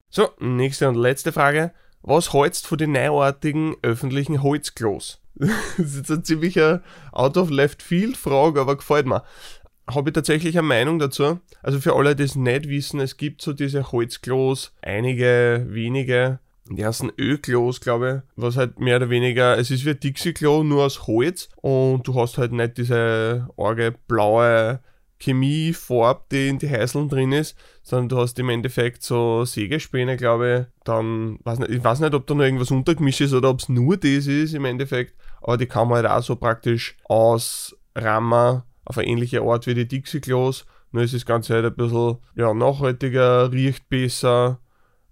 So, 0.09 0.29
nächste 0.39 0.87
und 0.89 0.95
letzte 0.95 1.31
Frage. 1.31 1.73
Was 2.01 2.33
hältst 2.33 2.67
von 2.67 2.77
den 2.77 2.91
neuartigen 2.91 3.75
öffentlichen 3.81 4.43
Holzklos? 4.43 5.21
das 5.35 5.49
ist 5.77 5.95
jetzt 5.97 6.11
ein 6.11 6.23
ziemlicher 6.23 6.83
Out-of-Left-Field-Frage, 7.11 8.61
aber 8.61 8.77
gefällt 8.77 9.05
mir. 9.05 9.23
Habe 9.89 10.09
ich 10.09 10.13
tatsächlich 10.13 10.57
eine 10.57 10.67
Meinung 10.67 10.99
dazu. 10.99 11.39
Also 11.61 11.79
für 11.79 11.95
alle, 11.95 12.15
die 12.15 12.23
es 12.23 12.35
nicht 12.35 12.69
wissen, 12.69 12.99
es 12.99 13.17
gibt 13.17 13.41
so 13.41 13.53
diese 13.53 13.91
Holzklos, 13.91 14.73
einige 14.81 15.65
wenige, 15.69 16.39
die 16.69 16.81
ersten 16.81 17.11
Ölklos, 17.17 17.81
glaube 17.81 18.23
ich, 18.23 18.41
was 18.41 18.55
halt 18.55 18.79
mehr 18.79 18.97
oder 18.97 19.09
weniger, 19.09 19.57
es 19.57 19.71
ist 19.71 19.85
wie 19.85 19.91
ein 19.91 19.99
Dixie-Klo, 19.99 20.63
nur 20.63 20.85
aus 20.85 21.07
Holz 21.07 21.49
und 21.61 22.07
du 22.07 22.15
hast 22.15 22.37
halt 22.37 22.53
nicht 22.53 22.77
diese 22.77 23.49
arge 23.57 23.93
blaue 24.07 24.79
Chemiefarbe, 25.23 26.21
die 26.31 26.49
in 26.49 26.59
die 26.59 26.69
Heißeln 26.69 27.09
drin 27.09 27.31
ist, 27.31 27.57
sondern 27.81 28.09
du 28.09 28.17
hast 28.17 28.37
im 28.39 28.49
Endeffekt 28.49 29.03
so 29.03 29.45
Sägespäne, 29.45 30.17
glaube 30.17 30.67
ich. 30.67 30.83
Dann, 30.83 31.39
weiß 31.43 31.59
nicht, 31.59 31.71
ich 31.71 31.83
weiß 31.83 32.01
nicht, 32.01 32.13
ob 32.13 32.27
da 32.27 32.33
noch 32.33 32.43
irgendwas 32.43 32.71
untergemischt 32.71 33.21
ist 33.21 33.33
oder 33.33 33.49
ob 33.49 33.59
es 33.59 33.69
nur 33.69 33.97
das 33.97 34.27
ist 34.27 34.53
im 34.53 34.65
Endeffekt, 34.65 35.15
aber 35.41 35.57
die 35.57 35.65
kann 35.65 35.87
man 35.87 35.97
halt 35.97 36.07
auch 36.07 36.23
so 36.23 36.35
praktisch 36.35 36.97
ausrammen 37.05 38.63
auf 38.85 38.97
eine 38.97 39.07
ähnliche 39.07 39.41
Art 39.41 39.65
wie 39.65 39.73
die 39.73 39.87
Dixie-Klos. 39.87 40.65
Nur 40.91 41.03
ist 41.03 41.13
das 41.13 41.25
Ganze 41.25 41.55
halt 41.55 41.65
ein 41.65 41.75
bisschen 41.75 42.17
ja, 42.35 42.53
nachhaltiger, 42.53 43.51
riecht 43.51 43.89
besser 43.89 44.59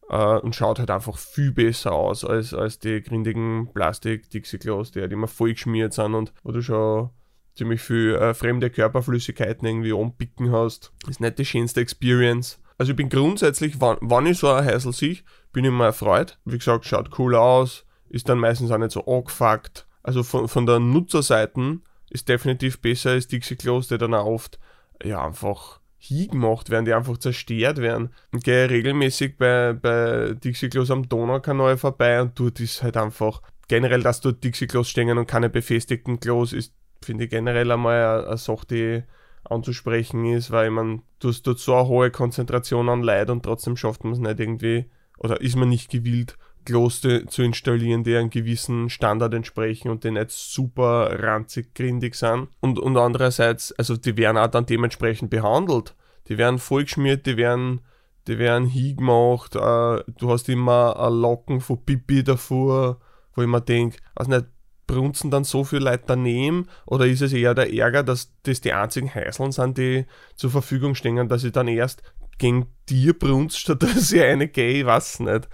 äh, 0.09 0.37
und 0.39 0.55
schaut 0.55 0.77
halt 0.77 0.91
einfach 0.91 1.17
viel 1.17 1.51
besser 1.51 1.93
aus 1.93 2.23
als, 2.23 2.53
als 2.53 2.79
die 2.79 3.01
grindigen 3.01 3.69
Plastik-Dixie-Klos, 3.73 4.91
die 4.91 5.01
halt 5.01 5.11
immer 5.11 5.27
voll 5.27 5.53
geschmiert 5.53 5.93
sind 5.93 6.13
und 6.13 6.33
wo 6.43 6.51
du 6.51 6.61
schon 6.61 7.09
ziemlich 7.55 7.81
viel 7.81 8.15
äh, 8.15 8.33
fremde 8.33 8.69
Körperflüssigkeiten 8.69 9.67
irgendwie 9.67 9.91
umpicken 9.91 10.51
hast. 10.51 10.91
Ist 11.07 11.21
nicht 11.21 11.37
die 11.37 11.45
schönste 11.45 11.81
Experience. 11.81 12.59
Also 12.77 12.91
ich 12.91 12.95
bin 12.95 13.09
grundsätzlich, 13.09 13.79
wann, 13.79 13.97
wann 14.01 14.25
ich 14.25 14.39
so 14.39 14.49
ein 14.49 14.65
Heißel 14.65 14.93
sehe, 14.93 15.17
bin 15.53 15.65
ich 15.65 15.69
immer 15.69 15.85
erfreut. 15.85 16.39
Wie 16.45 16.57
gesagt, 16.57 16.85
schaut 16.85 17.17
cool 17.19 17.35
aus, 17.35 17.85
ist 18.09 18.29
dann 18.29 18.39
meistens 18.39 18.71
auch 18.71 18.77
nicht 18.77 18.91
so 18.91 19.05
angefuckt. 19.05 19.85
Also 20.03 20.23
von, 20.23 20.47
von 20.47 20.65
der 20.65 20.79
Nutzerseite 20.79 21.79
ist 22.09 22.27
definitiv 22.27 22.81
besser 22.81 23.11
als 23.11 23.27
Dixie 23.27 23.55
Klos, 23.55 23.87
die 23.87 23.97
dann 23.97 24.13
auch 24.13 24.25
oft 24.25 24.59
ja 25.03 25.23
einfach 25.23 25.79
gemacht 26.09 26.69
werden, 26.69 26.85
die 26.85 26.93
einfach 26.93 27.17
zerstört 27.17 27.77
werden. 27.77 28.09
Und 28.31 28.43
gehe 28.43 28.69
regelmäßig 28.69 29.37
bei, 29.37 29.73
bei 29.73 30.33
Dixie 30.33 30.69
Klos 30.69 30.89
am 30.89 31.07
Donaukanal 31.07 31.77
vorbei 31.77 32.21
und 32.21 32.39
dort 32.39 32.59
ist 32.59 32.81
halt 32.81 32.97
einfach 32.97 33.41
generell, 33.67 34.01
dass 34.01 34.21
dort 34.21 34.43
Dixie 34.43 34.67
Klos 34.67 34.89
stehen 34.89 35.17
und 35.17 35.27
keine 35.27 35.49
befestigten 35.49 36.19
Klos, 36.19 36.53
ist 36.53 36.73
finde 37.03 37.25
ich 37.25 37.29
generell 37.29 37.71
einmal 37.71 38.25
eine 38.25 38.37
Sache, 38.37 38.67
die 38.69 39.03
anzusprechen 39.43 40.25
ist, 40.25 40.51
weil 40.51 40.69
man, 40.69 41.01
hast 41.23 41.47
dort 41.47 41.59
so 41.59 41.75
eine 41.75 41.87
hohe 41.87 42.11
Konzentration 42.11 42.89
an 42.89 43.01
Leid 43.01 43.29
und 43.29 43.43
trotzdem 43.43 43.75
schafft 43.75 44.03
man 44.03 44.13
es 44.13 44.19
nicht 44.19 44.39
irgendwie, 44.39 44.85
oder 45.17 45.41
ist 45.41 45.55
man 45.55 45.69
nicht 45.69 45.89
gewillt, 45.89 46.37
Klos 46.63 47.01
zu 47.01 47.41
installieren, 47.41 48.03
die 48.03 48.15
einem 48.15 48.29
gewissen 48.29 48.89
Standard 48.89 49.33
entsprechen 49.33 49.89
und 49.89 50.03
die 50.03 50.11
nicht 50.11 50.29
super 50.29 51.19
ranzig 51.19 51.73
grindig 51.73 52.15
sind. 52.15 52.49
Und, 52.59 52.77
und 52.77 52.97
andererseits, 52.97 53.71
also 53.73 53.97
die 53.97 54.15
werden 54.17 54.37
auch 54.37 54.47
dann 54.47 54.67
dementsprechend 54.67 55.31
behandelt. 55.31 55.95
Die 56.27 56.37
werden 56.37 56.59
vollgeschmiert, 56.59 57.25
die 57.25 57.35
werden, 57.35 57.81
die 58.27 58.37
werden 58.37 58.67
hingemacht, 58.67 59.55
äh, 59.55 59.59
du 59.59 60.29
hast 60.29 60.49
immer 60.49 60.99
ein 60.99 61.13
Locken 61.13 61.61
von 61.61 61.83
Pipi 61.83 62.23
davor, 62.23 62.99
wo 63.33 63.41
ich 63.41 63.47
mir 63.47 63.61
denke, 63.61 63.97
also 64.13 64.29
nicht, 64.29 64.45
brunzen 64.87 65.31
dann 65.31 65.43
so 65.43 65.63
viele 65.63 65.85
Leute 65.85 66.03
daneben 66.07 66.67
oder 66.85 67.05
ist 67.05 67.21
es 67.21 67.33
eher 67.33 67.53
der 67.53 67.73
Ärger, 67.73 68.03
dass 68.03 68.33
das 68.43 68.61
die 68.61 68.73
einzigen 68.73 69.13
Heißeln 69.13 69.51
sind, 69.51 69.77
die 69.77 70.05
zur 70.35 70.49
Verfügung 70.49 70.95
stehen, 70.95 71.29
dass 71.29 71.43
ich 71.43 71.51
dann 71.51 71.67
erst 71.67 72.03
gegen 72.37 72.67
dir 72.89 73.17
brunst, 73.17 73.59
statt 73.59 73.83
dass 73.83 74.11
ich 74.11 74.21
eine 74.21 74.47
gehe, 74.47 74.81
ich 74.81 74.85
weiß 74.85 75.21
nicht. 75.21 75.47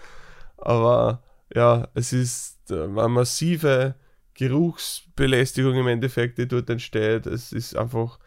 Aber 0.57 1.23
ja, 1.53 1.87
es 1.93 2.13
ist 2.13 2.71
äh, 2.71 2.83
eine 2.83 3.07
massive 3.09 3.95
Geruchsbelästigung 4.33 5.75
im 5.75 5.87
Endeffekt, 5.87 6.37
die 6.37 6.47
dort 6.47 6.69
entsteht. 6.69 7.25
Es 7.25 7.51
ist 7.51 7.75
einfach 7.75 8.19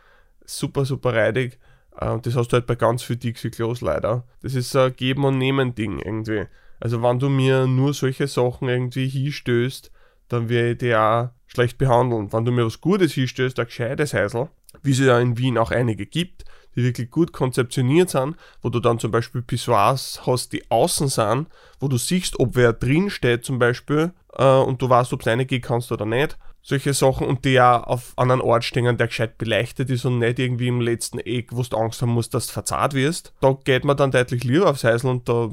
super, 0.44 0.84
super 0.84 1.14
reidig. 1.14 1.58
Äh, 1.96 2.10
und 2.10 2.26
das 2.26 2.36
hast 2.36 2.48
du 2.48 2.54
halt 2.54 2.66
bei 2.66 2.76
ganz 2.76 3.02
vielen 3.02 3.20
Dixie-Klos 3.20 3.80
leider. 3.80 4.24
Das 4.42 4.54
ist 4.54 4.74
ein 4.76 4.94
Geben- 4.94 5.24
und 5.24 5.38
Nehmen-Ding 5.38 5.98
irgendwie. 5.98 6.46
Also 6.80 7.02
wenn 7.02 7.18
du 7.18 7.28
mir 7.28 7.66
nur 7.66 7.94
solche 7.94 8.26
Sachen 8.26 8.68
irgendwie 8.68 9.08
hinstößt, 9.08 9.90
dann 10.30 10.48
werde 10.48 10.72
ich 10.72 10.78
die 10.78 10.94
auch 10.94 11.30
schlecht 11.46 11.78
behandeln. 11.78 12.32
Wenn 12.32 12.44
du 12.44 12.52
mir 12.52 12.64
was 12.64 12.80
Gutes 12.80 13.12
hinstößt, 13.12 13.58
ein 13.58 13.66
gescheites 13.66 14.14
Häusl, 14.14 14.48
wie 14.82 14.92
es 14.92 14.98
ja 15.00 15.18
in 15.18 15.36
Wien 15.36 15.58
auch 15.58 15.70
einige 15.70 16.06
gibt, 16.06 16.44
die 16.76 16.84
wirklich 16.84 17.10
gut 17.10 17.32
konzeptioniert 17.32 18.10
sind, 18.10 18.36
wo 18.62 18.68
du 18.68 18.78
dann 18.78 18.98
zum 18.98 19.10
Beispiel 19.10 19.42
Pissoirs 19.42 20.22
hast, 20.24 20.52
die 20.52 20.70
außen 20.70 21.08
sind, 21.08 21.48
wo 21.80 21.88
du 21.88 21.98
siehst, 21.98 22.38
ob 22.38 22.54
wer 22.54 22.72
drin 22.72 23.10
steht 23.10 23.44
zum 23.44 23.58
Beispiel 23.58 24.12
äh, 24.34 24.44
und 24.44 24.80
du 24.80 24.88
weißt, 24.88 25.12
ob 25.12 25.20
es 25.20 25.26
reingehen 25.26 25.62
kannst 25.62 25.90
oder 25.90 26.06
nicht. 26.06 26.38
Solche 26.62 26.92
Sachen 26.92 27.26
und 27.26 27.44
die 27.44 27.52
ja 27.52 27.82
auf 27.82 28.12
einen 28.16 28.40
Ort 28.40 28.64
stehen, 28.64 28.96
der 28.98 29.06
gescheit 29.08 29.38
beleuchtet 29.38 29.90
ist 29.90 30.04
und 30.04 30.18
nicht 30.18 30.38
irgendwie 30.38 30.68
im 30.68 30.80
letzten 30.80 31.18
Eck, 31.18 31.48
wo 31.52 31.62
du 31.62 31.76
Angst 31.76 32.02
haben 32.02 32.12
musst, 32.12 32.34
dass 32.34 32.46
du 32.46 32.52
verzahrt 32.52 32.94
wirst. 32.94 33.32
Da 33.40 33.56
geht 33.64 33.84
man 33.84 33.96
dann 33.96 34.10
deutlich 34.10 34.44
lieber 34.44 34.70
aufs 34.70 34.84
Häusl 34.84 35.08
und 35.08 35.28
da 35.28 35.50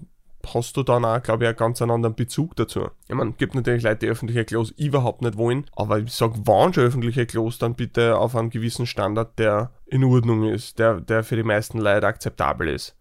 hast 0.54 0.77
du 0.77 0.84
dann 0.84 1.06
auch, 1.06 1.22
glaube 1.22 1.44
ich, 1.44 1.48
einen 1.50 1.58
ganz 1.58 1.82
anderen 1.82 2.16
Bezug 2.16 2.56
dazu. 2.56 2.89
Ich 3.08 3.16
meine, 3.16 3.34
gibt 3.34 3.56
natürlich 3.56 3.84
Leute, 3.84 4.06
die 4.06 4.08
öffentliche 4.08 4.46
Klos 4.46 4.72
überhaupt 4.72 5.22
nicht 5.22 5.38
wollen, 5.38 5.66
aber 5.75 6.00
ich 6.00 6.12
sage, 6.12 6.34
wann 6.46 6.74
schon 6.74 6.86
öffentliche 6.86 7.25
Klos, 7.25 7.58
dann 7.58 7.75
bitte 7.75 8.18
auf 8.18 8.36
einem 8.36 8.50
gewissen 8.50 8.86
Standard, 8.86 9.38
der 9.39 9.72
in 9.86 10.04
Ordnung 10.04 10.44
ist, 10.44 10.80
der, 10.80 11.01
der 11.01 11.24
für 11.24 11.36
die 11.36 11.44
meisten 11.44 11.80
Leute 11.80 12.08
akzeptabel 12.08 12.70
ist. 12.70 12.96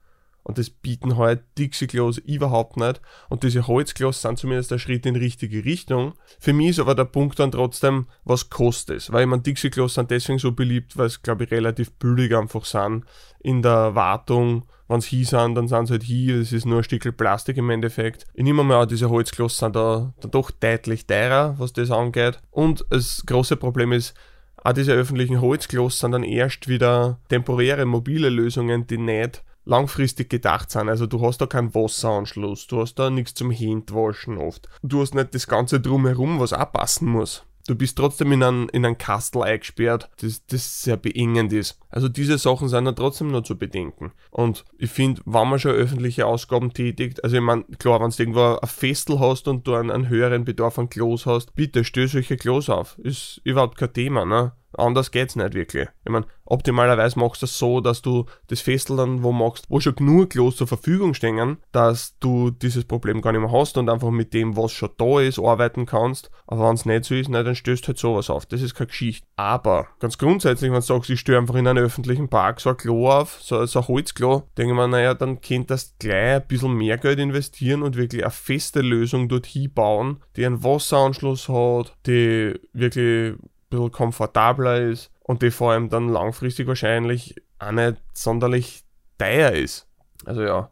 Und 0.47 0.59
das 0.59 0.71
bieten 0.71 1.17
halt 1.17 1.43
Dixie-Klos 1.59 2.19
überhaupt 2.19 2.77
nicht. 2.77 3.01
Und 3.29 3.43
diese 3.43 3.67
Holzklos 3.67 4.23
sind 4.23 4.39
zumindest 4.39 4.73
ein 4.73 4.79
Schritt 4.79 5.05
in 5.05 5.15
die 5.15 5.21
richtige 5.21 5.65
Richtung. 5.65 6.15
Für 6.39 6.53
mich 6.53 6.69
ist 6.69 6.79
aber 6.79 6.95
der 6.95 7.05
Punkt 7.05 7.41
dann 7.41 7.51
trotzdem, 7.51 8.07
was 8.23 8.49
kostet 8.49 8.99
es? 8.99 9.13
Weil 9.13 9.23
ich 9.23 9.29
meine, 9.29 9.43
Dixie-Klos 9.43 9.95
sind 9.95 10.13
deswegen 10.13 10.39
so 10.39 10.53
beliebt, 10.53 10.97
weil 10.97 11.07
es, 11.07 11.21
glaube 11.21 11.43
ich, 11.43 11.51
relativ 11.51 11.91
billig 11.95 12.33
einfach 12.33 12.65
sind 12.65 13.05
in 13.41 13.61
der 13.61 13.97
Wartung. 13.97 14.67
Wenn 14.87 15.01
sie 15.01 15.17
hier 15.17 15.27
sind, 15.27 15.57
dann 15.57 15.67
sind 15.67 15.87
sie 15.87 15.95
halt 15.95 16.05
hier. 16.05 16.39
Das 16.39 16.53
ist 16.53 16.65
nur 16.65 16.79
ein 16.79 16.85
Stück 16.85 17.17
Plastik 17.17 17.57
im 17.57 17.71
Endeffekt. 17.71 18.25
Ich 18.33 18.45
nehme 18.45 18.63
mal 18.63 18.83
an, 18.83 18.89
diese 18.89 19.11
Holzklos 19.11 19.59
sind 19.59 19.75
da, 19.75 20.15
dann 20.21 20.31
doch 20.31 20.53
deutlich 20.53 21.09
teurer, 21.09 21.57
was 21.59 21.73
das 21.73 21.91
angeht. 21.91 22.39
Und 22.53 22.85
das 22.91 23.25
große 23.27 23.57
Problem 23.57 23.91
ist, 23.91 24.15
auch 24.63 24.75
diese 24.75 24.93
öffentlichen 24.93 25.41
Holzklos 25.41 25.99
sind 25.99 26.13
dann 26.13 26.23
erst 26.23 26.69
wieder 26.69 27.19
temporäre 27.31 27.85
mobile 27.85 28.29
Lösungen, 28.29 28.87
die 28.87 28.99
nicht 28.99 29.43
langfristig 29.67 30.31
gedacht 30.31 30.71
sind. 30.71 30.89
Also 30.89 31.07
du 31.07 31.21
hast 31.21 31.39
da 31.39 31.47
keinen 31.47 31.75
Wasseranschluss, 31.75 32.67
du 32.67 32.81
hast 32.81 32.95
da 32.95 33.11
nichts 33.11 33.35
zum 33.35 33.51
Händwaschen 33.51 34.39
oft. 34.39 34.69
Du 34.83 35.03
hast 35.03 35.15
nicht 35.15 35.35
das 35.35 35.47
Ganze 35.47 35.81
drumherum, 35.81 36.41
was 36.41 36.55
auch 36.55 36.73
passen 36.73 37.09
muss. 37.09 37.45
Du 37.67 37.75
bist 37.75 37.99
trotzdem 37.99 38.31
in 38.31 38.45
einen, 38.45 38.69
in 38.69 38.87
einen 38.87 38.97
Kastel 38.97 39.43
eingesperrt, 39.43 40.09
das, 40.21 40.47
das 40.47 40.83
sehr 40.83 40.97
beengend 40.97 41.53
ist. 41.53 41.81
Also 41.89 42.09
diese 42.09 42.39
Sachen 42.39 42.69
sind 42.69 42.85
dann 42.85 42.95
trotzdem 42.95 43.33
nur 43.33 43.43
zu 43.43 43.59
bedenken. 43.59 44.13
Und 44.31 44.65
ich 44.79 44.91
finde, 44.91 45.21
wenn 45.25 45.49
man 45.49 45.59
schon 45.59 45.73
öffentliche 45.73 46.27
Ausgaben 46.27 46.73
tätigt, 46.73 47.25
also 47.25 47.37
ich 47.37 47.43
meine, 47.43 47.65
klar, 47.79 48.01
wenn 48.01 48.11
du 48.11 48.23
irgendwo 48.23 48.57
ein 48.57 48.69
Festel 48.69 49.19
hast 49.19 49.49
und 49.49 49.67
du 49.67 49.75
einen, 49.75 49.91
einen 49.91 50.09
höheren 50.09 50.45
Bedarf 50.45 50.79
an 50.79 50.89
Klos 50.89 51.27
hast, 51.27 51.57
bitte 51.57 51.83
stell 51.83 52.07
solche 52.07 52.37
Klos 52.37 52.71
auf. 52.71 52.99
Ist 52.99 53.41
überhaupt 53.43 53.77
kein 53.79 53.93
Thema, 53.93 54.25
ne? 54.25 54.53
Anders 54.77 55.11
geht's 55.11 55.37
nicht 55.37 55.55
wirklich. 55.55 55.89
Ich 56.05 56.11
meine, 56.11 56.27
optimalerweise 56.45 57.19
machst 57.19 57.43
du 57.43 57.47
es 57.47 57.59
so, 57.59 57.81
dass 57.81 58.03
du 58.03 58.27
das 58.49 58.61
Festel 58.61 58.97
dann 58.97 59.23
wo 59.23 59.33
machst, 59.33 59.67
wo 59.69 59.81
schon 59.81 59.95
genug 59.95 60.31
Klos 60.31 60.57
zur 60.57 60.67
Verfügung 60.67 61.15
stehen, 61.15 61.59
dass 61.73 62.19
du 62.19 62.51
dieses 62.51 62.85
Problem 62.85 63.21
gar 63.21 63.33
nicht 63.33 63.41
mehr 63.41 63.53
hast 63.53 63.77
und 63.79 63.89
einfach 63.89 64.11
mit 64.11 64.35
dem, 64.35 64.57
was 64.57 64.73
schon 64.73 64.91
da 64.99 65.21
ist, 65.21 65.39
arbeiten 65.39 65.87
kannst. 65.87 66.31
Aber 66.47 66.69
wenn 66.69 66.75
es 66.75 66.87
nicht 66.87 67.05
so 67.05 67.15
ist, 67.15 67.33
dann 67.33 67.55
stößt 67.55 67.89
halt 67.89 67.99
sowas 67.99 68.31
auf. 68.31 68.47
Das 68.47 68.63
ist 68.63 68.75
keine 68.75 68.89
Geschichte. 68.89 69.27
Aber 69.37 69.89
ganz 69.99 70.19
grundsätzlich, 70.19 70.71
wenn 70.71 70.81
du 70.81 70.87
sagst, 70.87 71.11
ich 71.11 71.21
störe 71.21 71.39
einfach 71.39 71.57
in 71.57 71.67
einem 71.67 71.85
öffentlichen 71.85 72.29
Park 72.29 72.61
so 72.61 72.71
ein 72.71 72.77
Klo 72.77 73.11
auf, 73.11 73.39
so, 73.41 73.65
so 73.67 73.81
ein 73.81 73.89
Holzklo, 73.89 74.45
denke 74.57 74.73
ich 74.73 74.77
mir, 74.77 74.89
naja, 74.89 75.15
dann 75.15 75.41
könnt 75.41 75.71
das 75.71 75.95
gleich 75.99 76.37
ein 76.37 76.47
bisschen 76.47 76.75
mehr 76.75 76.99
Geld 76.99 77.19
investieren 77.19 77.83
und 77.83 77.97
wirklich 77.97 78.23
eine 78.23 78.31
feste 78.31 78.81
Lösung 78.81 79.29
dort 79.29 79.47
hinbauen, 79.47 80.23
die 80.37 80.47
einen 80.47 80.63
Wasseranschluss 80.63 81.49
hat, 81.49 81.97
die 82.07 82.55
wirklich 82.73 83.35
bisschen 83.71 83.93
komfortabler 83.93 84.81
ist 84.81 85.11
und 85.21 85.43
die 85.43 85.51
vor 85.51 85.73
allem 85.73 85.89
dann 85.89 86.09
langfristig 86.09 86.67
wahrscheinlich 86.67 87.37
auch 87.59 87.73
nicht 87.73 87.97
sonderlich 88.13 88.85
teuer 89.19 89.53
ist. 89.53 89.89
Also 90.25 90.43
ja, 90.43 90.71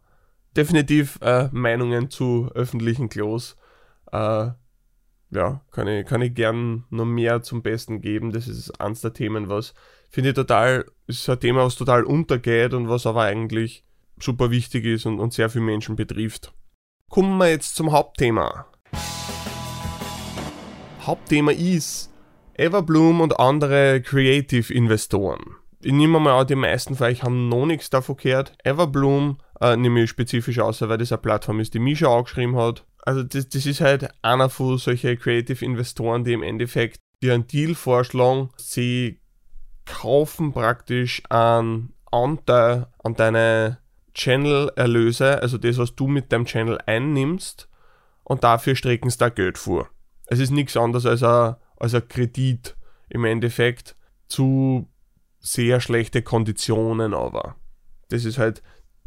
definitiv 0.56 1.18
äh, 1.22 1.48
Meinungen 1.52 2.10
zu 2.10 2.50
öffentlichen 2.54 3.08
Klos. 3.08 3.56
Äh, 4.12 4.50
ja, 5.30 5.60
kann 5.72 5.88
ich, 5.88 6.06
kann 6.06 6.22
ich 6.22 6.34
gern 6.34 6.84
noch 6.90 7.04
mehr 7.04 7.42
zum 7.42 7.62
Besten 7.62 8.00
geben. 8.00 8.32
Das 8.32 8.46
ist 8.46 8.80
eines 8.80 9.00
der 9.00 9.12
Themen, 9.12 9.48
was 9.48 9.74
finde 10.08 10.30
ich 10.30 10.36
total, 10.36 10.86
ist 11.08 11.28
ein 11.28 11.40
Thema, 11.40 11.64
was 11.64 11.74
total 11.74 12.04
untergeht 12.04 12.72
und 12.72 12.88
was 12.88 13.06
aber 13.06 13.22
eigentlich 13.22 13.84
super 14.20 14.50
wichtig 14.50 14.84
ist 14.84 15.06
und, 15.06 15.18
und 15.18 15.32
sehr 15.32 15.50
viele 15.50 15.64
Menschen 15.64 15.96
betrifft. 15.96 16.54
Kommen 17.10 17.36
wir 17.38 17.50
jetzt 17.50 17.74
zum 17.74 17.90
Hauptthema. 17.90 18.66
Hauptthema 21.00 21.50
ist 21.50 22.13
Everbloom 22.56 23.20
und 23.20 23.38
andere 23.38 24.00
Creative-Investoren. 24.00 25.56
Ich 25.80 25.92
nehme 25.92 26.18
mal 26.18 26.40
an, 26.40 26.46
die 26.46 26.54
meisten 26.54 26.96
von 26.96 27.08
euch 27.08 27.22
haben 27.22 27.48
noch 27.48 27.66
nichts 27.66 27.90
davon 27.90 28.16
gehört. 28.16 28.52
Everbloom 28.64 29.38
äh, 29.60 29.76
nehme 29.76 30.02
ich 30.02 30.10
spezifisch 30.10 30.58
aus, 30.58 30.80
weil 30.80 30.98
das 30.98 31.12
eine 31.12 31.20
Plattform 31.20 31.60
ist, 31.60 31.74
die 31.74 31.78
Misha 31.78 32.06
auch 32.06 32.24
geschrieben 32.24 32.56
hat. 32.56 32.86
Also 33.02 33.22
das, 33.22 33.48
das 33.48 33.66
ist 33.66 33.80
halt 33.80 34.08
einer 34.22 34.48
von 34.48 34.78
solchen 34.78 35.18
Creative-Investoren, 35.18 36.24
die 36.24 36.32
im 36.32 36.42
Endeffekt 36.42 37.00
dir 37.22 37.34
einen 37.34 37.46
Deal 37.46 37.74
vorschlagen. 37.74 38.50
Sie 38.56 39.20
kaufen 39.84 40.52
praktisch 40.52 41.22
einen 41.28 41.92
Anteil 42.10 42.86
an 43.02 43.14
deine 43.14 43.78
Channel-Erlöse, 44.14 45.42
also 45.42 45.58
das, 45.58 45.76
was 45.76 45.94
du 45.96 46.06
mit 46.06 46.32
deinem 46.32 46.46
Channel 46.46 46.78
einnimmst, 46.86 47.68
und 48.22 48.44
dafür 48.44 48.74
strecken 48.76 49.10
sie 49.10 49.18
da 49.18 49.28
Geld 49.28 49.58
vor. 49.58 49.88
Es 50.26 50.38
ist 50.38 50.50
nichts 50.50 50.76
anderes 50.76 51.04
als 51.04 51.22
ein, 51.22 51.56
als 51.84 51.94
ein 51.94 52.08
Kredit 52.08 52.76
im 53.08 53.24
Endeffekt 53.24 53.96
zu 54.26 54.88
sehr 55.38 55.80
schlechte 55.80 56.22
Konditionen, 56.22 57.14
aber 57.14 57.56
das 58.08 58.24
ist 58.24 58.38
halt 58.38 58.62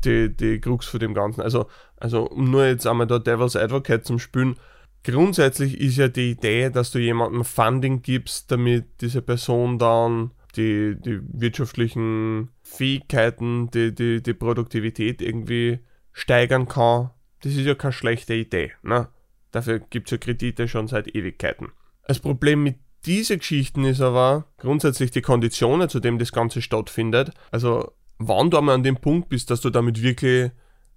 die, 0.06 0.36
die 0.36 0.60
Krux 0.62 0.86
von 0.86 1.00
dem 1.00 1.14
Ganzen. 1.14 1.42
Also, 1.42 1.68
also 1.98 2.30
um 2.30 2.52
nur 2.52 2.66
jetzt 2.66 2.86
einmal 2.86 3.08
da 3.08 3.20
Devil's 3.20 3.56
Advocate 3.56 4.06
zum 4.06 4.20
Spielen, 4.20 4.56
grundsätzlich 5.04 5.80
ist 5.80 5.98
ja 5.98 6.08
die 6.08 6.32
Idee, 6.32 6.70
dass 6.70 6.92
du 6.92 7.00
jemandem 7.00 7.44
Funding 7.44 8.04
gibst, 8.04 8.52
damit 8.52 9.02
diese 9.02 9.22
Person 9.24 9.80
dann 9.80 10.32
die, 10.56 10.96
die 11.00 11.20
wirtschaftlichen 11.24 12.50
Fähigkeiten, 12.62 13.72
die, 13.72 13.94
die, 13.94 14.22
die 14.22 14.34
Produktivität 14.34 15.22
irgendwie 15.22 15.80
steigern 16.14 16.68
kann. 16.68 17.10
Das 17.42 17.54
ist 17.54 17.66
ja 17.66 17.76
keine 17.76 17.94
schlechte 17.94 18.36
Idee. 18.36 18.74
Ne? 18.84 19.08
Dafür 19.52 19.80
gibt 19.80 20.08
es 20.08 20.12
ja 20.12 20.18
Kredite 20.18 20.68
schon 20.68 20.88
seit 20.88 21.16
Ewigkeiten. 21.16 21.72
Das 22.08 22.20
Problem 22.20 22.64
mit 22.64 22.78
diesen 23.06 23.40
Geschichten 23.40 23.84
ist 23.84 24.02
aber 24.02 24.46
grundsätzlich 24.58 25.12
die 25.12 25.22
Konditionen, 25.22 25.90
zu 25.90 26.00
dem 26.00 26.18
das 26.18 26.32
Ganze 26.32 26.62
stattfindet. 26.62 27.32
Also, 27.52 27.92
wann 28.18 28.50
du 28.50 28.58
einmal 28.58 28.76
an 28.76 28.84
dem 28.84 28.96
Punkt 28.96 29.30
bist, 29.30 29.52
dass 29.52 29.62
du 29.62 29.70
damit 29.70 30.02
wirklich 30.02 30.52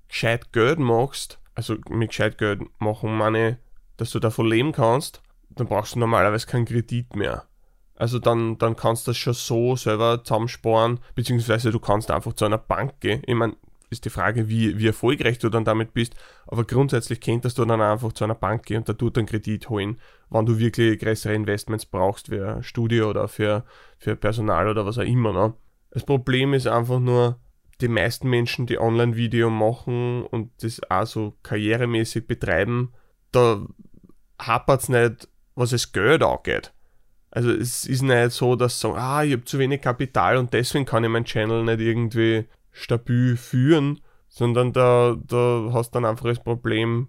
gescheit 0.08 0.52
Geld 0.52 0.78
machst, 0.78 1.40
also 1.54 1.76
mit 1.88 2.10
gescheit 2.10 2.38
Geld 2.38 2.62
machen 2.78 3.16
meine, 3.16 3.58
dass 3.96 4.10
du 4.10 4.20
davon 4.20 4.48
leben 4.48 4.72
kannst, 4.72 5.20
dann 5.50 5.66
brauchst 5.66 5.94
du 5.94 5.98
normalerweise 5.98 6.46
keinen 6.46 6.64
Kredit 6.64 7.14
mehr. 7.16 7.44
Also 7.96 8.18
dann, 8.18 8.56
dann 8.58 8.76
kannst 8.76 9.06
du 9.06 9.10
das 9.10 9.18
schon 9.18 9.34
so 9.34 9.76
selber 9.76 10.24
zusammensparen, 10.24 11.00
beziehungsweise 11.14 11.70
du 11.70 11.80
kannst 11.80 12.10
einfach 12.10 12.32
zu 12.32 12.44
einer 12.44 12.58
Bank 12.58 13.00
gehen. 13.00 13.22
Ich 13.26 13.34
meine, 13.34 13.56
ist 13.90 14.04
die 14.04 14.10
Frage, 14.10 14.48
wie, 14.48 14.78
wie 14.78 14.86
erfolgreich 14.86 15.38
du 15.38 15.48
dann 15.48 15.64
damit 15.64 15.92
bist, 15.92 16.14
aber 16.46 16.64
grundsätzlich 16.64 17.20
könntest 17.20 17.58
du 17.58 17.64
dann 17.64 17.80
einfach 17.80 18.12
zu 18.12 18.24
einer 18.24 18.34
Bank 18.34 18.64
gehen 18.64 18.78
und 18.78 18.88
da 18.88 18.92
tut 18.92 19.18
einen 19.18 19.26
Kredit 19.26 19.68
holen, 19.68 20.00
wenn 20.30 20.46
du 20.46 20.58
wirklich 20.58 21.00
größere 21.00 21.34
Investments 21.34 21.86
brauchst 21.86 22.28
für 22.28 22.56
ein 22.56 22.62
Studio 22.62 23.10
oder 23.10 23.28
für, 23.28 23.64
für 23.98 24.16
Personal 24.16 24.68
oder 24.68 24.86
was 24.86 24.98
auch 24.98 25.02
immer. 25.02 25.32
Ne? 25.32 25.54
Das 25.90 26.04
Problem 26.04 26.54
ist 26.54 26.66
einfach 26.66 27.00
nur, 27.00 27.40
die 27.80 27.88
meisten 27.88 28.28
Menschen, 28.28 28.66
die 28.66 28.78
Online-Video 28.78 29.50
machen 29.50 30.24
und 30.24 30.50
das 30.62 30.80
auch 30.90 31.06
so 31.06 31.36
karrieremäßig 31.42 32.26
betreiben, 32.26 32.92
da 33.32 33.66
hapert 34.38 34.82
es 34.82 34.88
nicht, 34.88 35.28
was 35.54 35.72
es 35.72 35.92
Geld 35.92 36.22
angeht. 36.22 36.72
Also 37.30 37.50
es 37.50 37.86
ist 37.86 38.02
nicht 38.02 38.32
so, 38.32 38.56
dass 38.56 38.80
sagen, 38.80 38.96
ah, 38.96 39.22
ich 39.22 39.32
habe 39.32 39.44
zu 39.44 39.58
wenig 39.58 39.82
Kapital 39.82 40.36
und 40.36 40.52
deswegen 40.52 40.84
kann 40.84 41.04
ich 41.04 41.10
meinen 41.10 41.24
Channel 41.24 41.64
nicht 41.64 41.80
irgendwie 41.80 42.46
stabil 42.72 43.36
führen, 43.36 44.00
sondern 44.28 44.72
da, 44.72 45.16
da 45.26 45.70
hast 45.72 45.90
du 45.90 46.00
dann 46.00 46.04
einfach 46.04 46.26
das 46.26 46.42
Problem, 46.42 47.08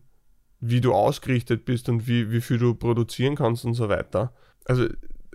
wie 0.60 0.82
du 0.82 0.94
ausgerichtet 0.94 1.66
bist 1.66 1.90
und 1.90 2.08
wie, 2.08 2.32
wie 2.32 2.42
viel 2.42 2.58
du 2.58 2.74
produzieren 2.76 3.36
kannst 3.36 3.66
und 3.66 3.74
so 3.74 3.90
weiter. 3.90 4.34
Also 4.66 4.88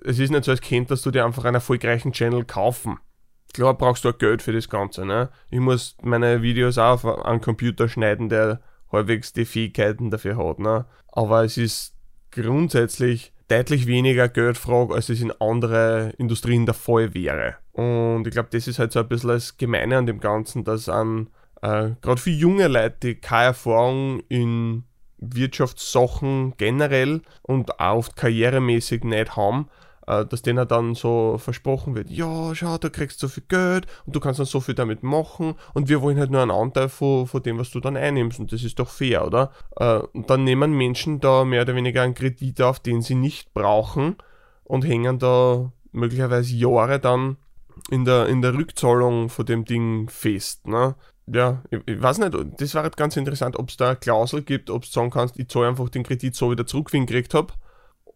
es 0.04 0.18
ist 0.18 0.30
nicht 0.30 0.44
so, 0.44 0.52
als 0.52 0.60
könntest 0.60 1.04
du 1.04 1.10
dir 1.10 1.24
einfach 1.24 1.44
einen 1.44 1.56
erfolgreichen 1.56 2.12
Channel 2.12 2.44
kaufen. 2.44 2.98
Klar 3.52 3.74
brauchst 3.74 4.04
du 4.04 4.10
auch 4.10 4.18
Geld 4.18 4.42
für 4.42 4.52
das 4.52 4.68
Ganze. 4.68 5.04
Ne? 5.04 5.30
Ich 5.50 5.60
muss 5.60 5.96
meine 6.02 6.42
Videos 6.42 6.78
auch 6.78 7.04
auf 7.04 7.24
einen 7.24 7.40
Computer 7.40 7.88
schneiden, 7.88 8.28
der 8.28 8.60
halbwegs 8.92 9.32
die 9.32 9.44
Fähigkeiten 9.44 10.10
dafür 10.10 10.36
hat. 10.36 10.58
Ne? 10.58 10.86
Aber 11.08 11.44
es 11.44 11.56
ist 11.56 11.94
grundsätzlich 12.30 13.32
deutlich 13.48 13.86
weniger 13.86 14.28
Geld 14.28 14.58
frage, 14.58 14.94
als 14.94 15.08
es 15.08 15.20
in 15.20 15.32
andere 15.40 16.12
Industrien 16.18 16.66
der 16.66 16.74
Fall 16.74 17.14
wäre. 17.14 17.56
Und 17.72 18.26
ich 18.26 18.32
glaube, 18.32 18.48
das 18.50 18.66
ist 18.66 18.78
halt 18.78 18.92
so 18.92 19.00
ein 19.00 19.08
bisschen 19.08 19.30
das 19.30 19.56
Gemeine 19.56 19.98
an 19.98 20.06
dem 20.06 20.20
Ganzen, 20.20 20.64
dass 20.64 20.88
an 20.88 21.28
äh, 21.62 21.90
gerade 22.00 22.20
für 22.20 22.30
junge 22.30 22.68
Leute, 22.68 22.96
die 23.02 23.14
keine 23.16 23.46
Erfahrung 23.46 24.20
in 24.28 24.84
Wirtschaftssachen 25.18 26.54
generell 26.56 27.22
und 27.42 27.80
auch 27.80 27.96
oft 27.96 28.16
karrieremäßig 28.16 29.04
nicht 29.04 29.36
haben, 29.36 29.68
dass 30.06 30.42
denen 30.42 30.66
dann 30.68 30.94
so 30.94 31.36
versprochen 31.38 31.96
wird, 31.96 32.10
ja, 32.10 32.54
schau, 32.54 32.78
du 32.78 32.90
kriegst 32.90 33.18
so 33.18 33.28
viel 33.28 33.42
Geld 33.48 33.86
und 34.06 34.14
du 34.14 34.20
kannst 34.20 34.38
dann 34.38 34.46
so 34.46 34.60
viel 34.60 34.74
damit 34.74 35.02
machen 35.02 35.54
und 35.74 35.88
wir 35.88 36.00
wollen 36.00 36.18
halt 36.18 36.30
nur 36.30 36.42
einen 36.42 36.52
Anteil 36.52 36.88
von, 36.88 37.26
von 37.26 37.42
dem, 37.42 37.58
was 37.58 37.70
du 37.70 37.80
dann 37.80 37.96
einnimmst 37.96 38.38
und 38.38 38.52
das 38.52 38.62
ist 38.62 38.78
doch 38.78 38.88
fair, 38.88 39.26
oder? 39.26 39.50
Äh, 39.76 39.98
und 40.12 40.30
dann 40.30 40.44
nehmen 40.44 40.72
Menschen 40.72 41.20
da 41.20 41.44
mehr 41.44 41.62
oder 41.62 41.74
weniger 41.74 42.02
einen 42.02 42.14
Kredit 42.14 42.62
auf, 42.62 42.78
den 42.78 43.02
sie 43.02 43.16
nicht 43.16 43.52
brauchen 43.52 44.16
und 44.62 44.84
hängen 44.84 45.18
da 45.18 45.72
möglicherweise 45.90 46.54
Jahre 46.54 47.00
dann 47.00 47.36
in 47.90 48.04
der, 48.04 48.26
in 48.28 48.42
der 48.42 48.54
Rückzahlung 48.54 49.28
von 49.28 49.44
dem 49.44 49.64
Ding 49.64 50.08
fest, 50.08 50.68
ne? 50.68 50.94
ja, 51.26 51.62
ich, 51.70 51.80
ich, 51.86 52.00
weiß 52.00 52.18
nicht, 52.18 52.32
das 52.60 52.74
wäre 52.74 52.84
halt 52.84 52.96
ganz 52.96 53.16
interessant, 53.16 53.58
ob 53.58 53.70
es 53.70 53.76
da 53.76 53.88
eine 53.88 53.96
Klausel 53.96 54.42
gibt, 54.42 54.70
ob 54.70 54.82
du 54.82 54.88
sagen 54.88 55.10
kannst, 55.10 55.36
ich 55.38 55.48
zahle 55.48 55.68
einfach 55.68 55.88
den 55.88 56.04
Kredit 56.04 56.36
so 56.36 56.50
wieder 56.50 56.66
zurück, 56.66 56.92
wie 56.92 56.98
ich 56.98 57.02
ihn 57.02 57.06
gekriegt 57.06 57.34
habe 57.34 57.52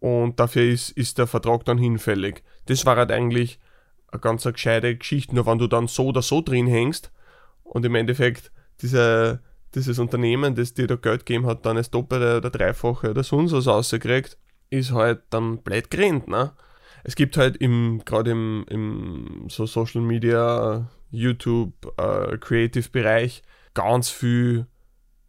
und 0.01 0.41
dafür 0.41 0.65
ist, 0.65 0.91
ist 0.91 1.19
der 1.19 1.27
Vertrag 1.27 1.65
dann 1.65 1.79
hinfällig. 1.79 2.43
Das 2.67 2.85
war 2.87 2.97
halt 2.97 3.13
eigentlich 3.13 3.61
eine 4.09 4.21
ganz 4.21 4.45
eine 4.45 4.55
gescheite 4.55 4.97
Geschichte, 4.97 5.35
nur 5.35 5.47
wenn 5.47 5.59
du 5.59 5.67
dann 5.67 5.87
so 5.87 6.07
oder 6.07 6.23
so 6.23 6.41
drin 6.41 6.67
hängst 6.67 7.13
und 7.63 7.85
im 7.85 7.95
Endeffekt 7.95 8.51
diese, 8.81 9.41
dieses 9.75 9.99
Unternehmen, 9.99 10.55
das 10.55 10.75
dir 10.75 10.87
da 10.87 10.97
Geld 10.97 11.27
gegeben 11.27 11.47
hat, 11.47 11.65
dann 11.65 11.77
das 11.77 11.91
Doppelte 11.91 12.39
oder 12.39 12.51
Dreifache 12.51 13.11
oder 13.11 13.23
sonst 13.23 13.53
was 13.53 13.67
rausgekriegt, 13.67 14.39
ist 14.71 14.93
halt 14.93 15.23
dann 15.31 15.59
blöd 15.59 15.91
gerannt, 15.91 16.29
ne? 16.29 16.53
Es 17.03 17.15
gibt 17.17 17.39
halt 17.39 17.57
im, 17.57 18.03
gerade 18.05 18.33
im, 18.33 18.67
im 18.69 19.47
so 19.49 19.65
Social 19.65 20.03
Media, 20.03 20.91
YouTube, 21.11 21.73
äh, 21.97 22.37
Creative-Bereich 22.37 23.43
ganz 23.73 24.11
viel 24.11 24.67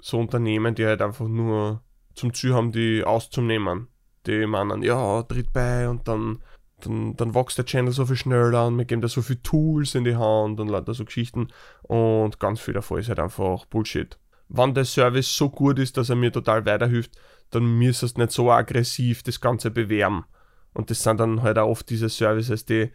so 0.01 0.19
Unternehmen, 0.19 0.75
die 0.75 0.85
halt 0.85 1.01
einfach 1.01 1.27
nur 1.27 1.81
zum 2.13 2.33
Ziel 2.33 2.53
haben, 2.53 2.73
die 2.73 3.05
auszunehmen 3.05 3.87
die 4.25 4.45
meinen, 4.45 4.83
ja, 4.83 5.23
tritt 5.23 5.51
bei 5.53 5.89
und 5.89 6.07
dann, 6.07 6.39
dann, 6.81 7.15
dann 7.15 7.35
wächst 7.35 7.57
der 7.57 7.65
Channel 7.65 7.91
so 7.91 8.05
viel 8.05 8.15
schneller 8.15 8.67
und 8.67 8.77
wir 8.77 8.85
geben 8.85 9.01
da 9.01 9.07
so 9.07 9.21
viele 9.21 9.41
Tools 9.41 9.95
in 9.95 10.03
die 10.03 10.15
Hand 10.15 10.59
und 10.59 10.69
lauter 10.69 10.93
so 10.93 11.05
Geschichten 11.05 11.47
und 11.83 12.39
ganz 12.39 12.59
viel 12.59 12.73
davon 12.73 12.99
ist 12.99 13.09
halt 13.09 13.19
einfach 13.19 13.65
Bullshit. 13.65 14.17
Wenn 14.49 14.73
der 14.73 14.85
Service 14.85 15.33
so 15.33 15.49
gut 15.49 15.79
ist, 15.79 15.95
dass 15.97 16.09
er 16.09 16.15
mir 16.15 16.31
total 16.31 16.65
weiterhilft, 16.65 17.11
dann 17.51 17.77
müsstest 17.77 18.17
du 18.17 18.21
nicht 18.21 18.33
so 18.33 18.51
aggressiv 18.51 19.23
das 19.23 19.39
Ganze 19.39 19.71
bewerben. 19.71 20.25
Und 20.73 20.89
das 20.89 21.03
sind 21.03 21.19
dann 21.19 21.41
halt 21.41 21.57
auch 21.57 21.69
oft 21.69 21.89
diese 21.89 22.09
Services, 22.09 22.65
die 22.65 22.91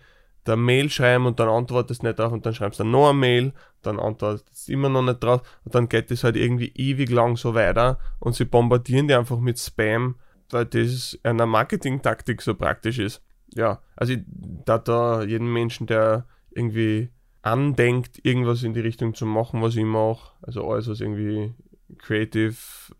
da 0.46 0.56
Mail 0.56 0.88
schreiben 0.90 1.26
und 1.26 1.40
dann 1.40 1.48
antwortest 1.48 2.02
nicht 2.02 2.18
drauf 2.18 2.32
und 2.32 2.46
dann 2.46 2.54
schreibst 2.54 2.80
du 2.80 2.84
noch 2.84 3.10
eine 3.10 3.18
Mail, 3.18 3.52
dann 3.82 3.98
antwortest 3.98 4.68
du 4.68 4.72
immer 4.72 4.88
noch 4.88 5.02
nicht 5.02 5.22
drauf 5.22 5.42
und 5.64 5.74
dann 5.74 5.88
geht 5.88 6.10
das 6.10 6.24
halt 6.24 6.36
irgendwie 6.36 6.72
ewig 6.74 7.10
lang 7.10 7.36
so 7.36 7.54
weiter 7.54 7.98
und 8.20 8.34
sie 8.34 8.44
bombardieren 8.44 9.08
die 9.08 9.14
einfach 9.14 9.38
mit 9.38 9.58
Spam 9.58 10.16
weil 10.50 10.66
das 10.66 11.18
eine 11.22 11.46
Marketing-Taktik 11.46 12.42
so 12.42 12.54
praktisch 12.54 12.98
ist. 12.98 13.22
ja, 13.54 13.80
also 13.96 14.12
ich, 14.14 14.20
da 14.64 14.78
da 14.78 15.22
jeden 15.22 15.52
Menschen, 15.52 15.86
der 15.86 16.26
irgendwie 16.50 17.10
andenkt, 17.42 18.24
irgendwas 18.24 18.62
in 18.62 18.74
die 18.74 18.80
Richtung 18.80 19.14
zu 19.14 19.24
machen, 19.24 19.62
was 19.62 19.76
ich 19.76 19.84
mache, 19.84 20.32
also 20.42 20.68
alles, 20.68 20.88
was 20.88 21.00
irgendwie 21.00 21.54
Creative 21.98 22.56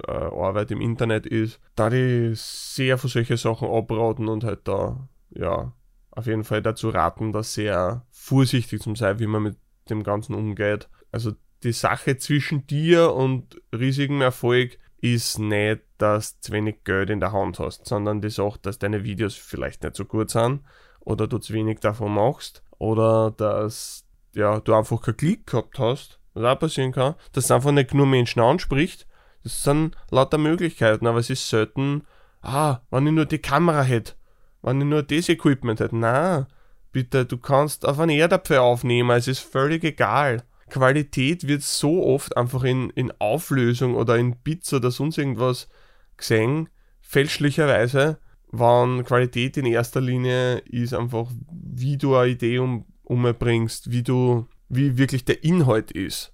äh, 0.07 0.13
Arbeit 0.13 0.71
im 0.71 0.81
Internet 0.81 1.27
ist, 1.27 1.61
da 1.75 1.91
die 1.91 2.33
sehr 2.35 2.99
von 2.99 3.11
solchen 3.11 3.37
Sachen 3.37 3.69
abraten 3.69 4.29
und 4.29 4.45
halt 4.45 4.61
da, 4.65 5.09
ja, 5.31 5.73
auf 6.11 6.27
jeden 6.27 6.45
Fall 6.45 6.63
dazu 6.63 6.89
raten, 6.89 7.33
da 7.33 7.43
sehr 7.43 8.07
vorsichtig 8.11 8.81
zu 8.81 8.95
sein, 8.95 9.19
wie 9.19 9.27
man 9.27 9.43
mit 9.43 9.57
dem 9.91 10.03
Ganzen 10.03 10.35
umgeht. 10.35 10.89
Also 11.13 11.33
die 11.63 11.73
Sache 11.73 12.17
zwischen 12.17 12.67
dir 12.67 13.13
und 13.13 13.61
riesigem 13.75 14.21
Erfolg 14.23 14.79
ist 15.01 15.39
nicht, 15.39 15.83
dass 15.99 16.35
du 16.35 16.41
zu 16.47 16.53
wenig 16.53 16.85
Geld 16.85 17.11
in 17.11 17.21
der 17.21 17.33
Hand 17.33 17.59
hast, 17.59 17.87
sondern 17.87 18.21
die 18.21 18.31
Sache, 18.31 18.59
dass 18.63 18.79
deine 18.79 19.05
Videos 19.05 19.35
vielleicht 19.35 19.83
nicht 19.83 19.97
so 19.97 20.05
gut 20.05 20.31
sind 20.31 20.63
oder 21.01 21.27
du 21.27 21.39
zu 21.39 21.53
wenig 21.53 21.81
davon 21.81 22.15
machst 22.15 22.63
oder 22.79 23.31
dass 23.31 24.05
ja, 24.35 24.61
du 24.61 24.75
einfach 24.75 25.01
keinen 25.01 25.17
Klick 25.17 25.47
gehabt 25.47 25.79
hast, 25.79 26.19
was 26.35 26.45
auch 26.45 26.59
passieren 26.59 26.93
kann, 26.93 27.15
dass 27.33 27.45
es 27.45 27.51
einfach 27.51 27.73
nicht 27.73 27.95
nur 27.95 28.07
Menschen 28.07 28.41
anspricht. 28.41 29.07
Das 29.43 29.63
sind 29.63 29.97
lauter 30.11 30.39
Möglichkeiten, 30.39 31.07
aber 31.07 31.19
es 31.19 31.31
ist 31.31 31.49
selten, 31.49 32.05
ah, 32.43 32.81
wenn 32.91 33.07
ich 33.07 33.13
nur 33.13 33.27
die 33.27 33.39
Kamera 33.39 33.83
hätte, 33.83 34.15
wenn 34.63 34.81
ich 34.81 34.87
nur 34.87 35.03
das 35.03 35.29
Equipment 35.29 35.81
hätte. 35.81 35.97
Na, 35.97 36.49
bitte, 36.93 37.25
du 37.25 37.39
kannst 37.39 37.87
auf 37.87 37.99
einen 37.99 38.17
Erdapfel 38.17 38.59
aufnehmen, 38.59 39.11
es 39.11 39.29
ist 39.29 39.41
völlig 39.41 39.85
egal. 39.85 40.43
Qualität 40.69 41.47
wird 41.47 41.63
so 41.63 42.05
oft 42.05 42.37
einfach 42.37 42.65
in, 42.65 42.91
in 42.91 43.13
Auflösung 43.19 43.95
oder 43.95 44.17
in 44.17 44.37
Bits 44.37 44.73
oder 44.73 44.91
sonst 44.91 45.19
irgendwas 45.19 45.69
gesehen, 46.17 46.69
fälschlicherweise, 47.01 48.19
wann 48.49 49.05
Qualität 49.05 49.57
in 49.57 49.67
erster 49.67 50.01
Linie 50.01 50.59
ist 50.59 50.95
einfach, 50.95 51.31
wie 51.51 51.97
du 51.97 52.17
eine 52.17 52.33
Idee 52.33 52.59
um, 52.59 52.87
umbringst, 53.05 53.91
wie 53.91 54.03
du, 54.03 54.49
wie 54.69 54.99
wirklich 54.99 55.25
der 55.25 55.45
Inhalt 55.45 55.93
ist. 55.93 56.33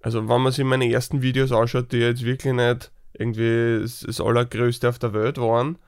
Also 0.00 0.28
wenn 0.28 0.42
man 0.42 0.52
sich 0.52 0.64
meine 0.64 0.90
ersten 0.90 1.22
Videos 1.22 1.52
anschaut, 1.52 1.92
die 1.92 1.98
jetzt 1.98 2.24
wirklich 2.24 2.52
nicht 2.52 2.92
irgendwie 3.14 3.80
das, 3.80 4.20
allergrößte 4.20 4.88
auf 4.88 4.98
der 4.98 5.14
Welt 5.14 5.38
waren, 5.38 5.78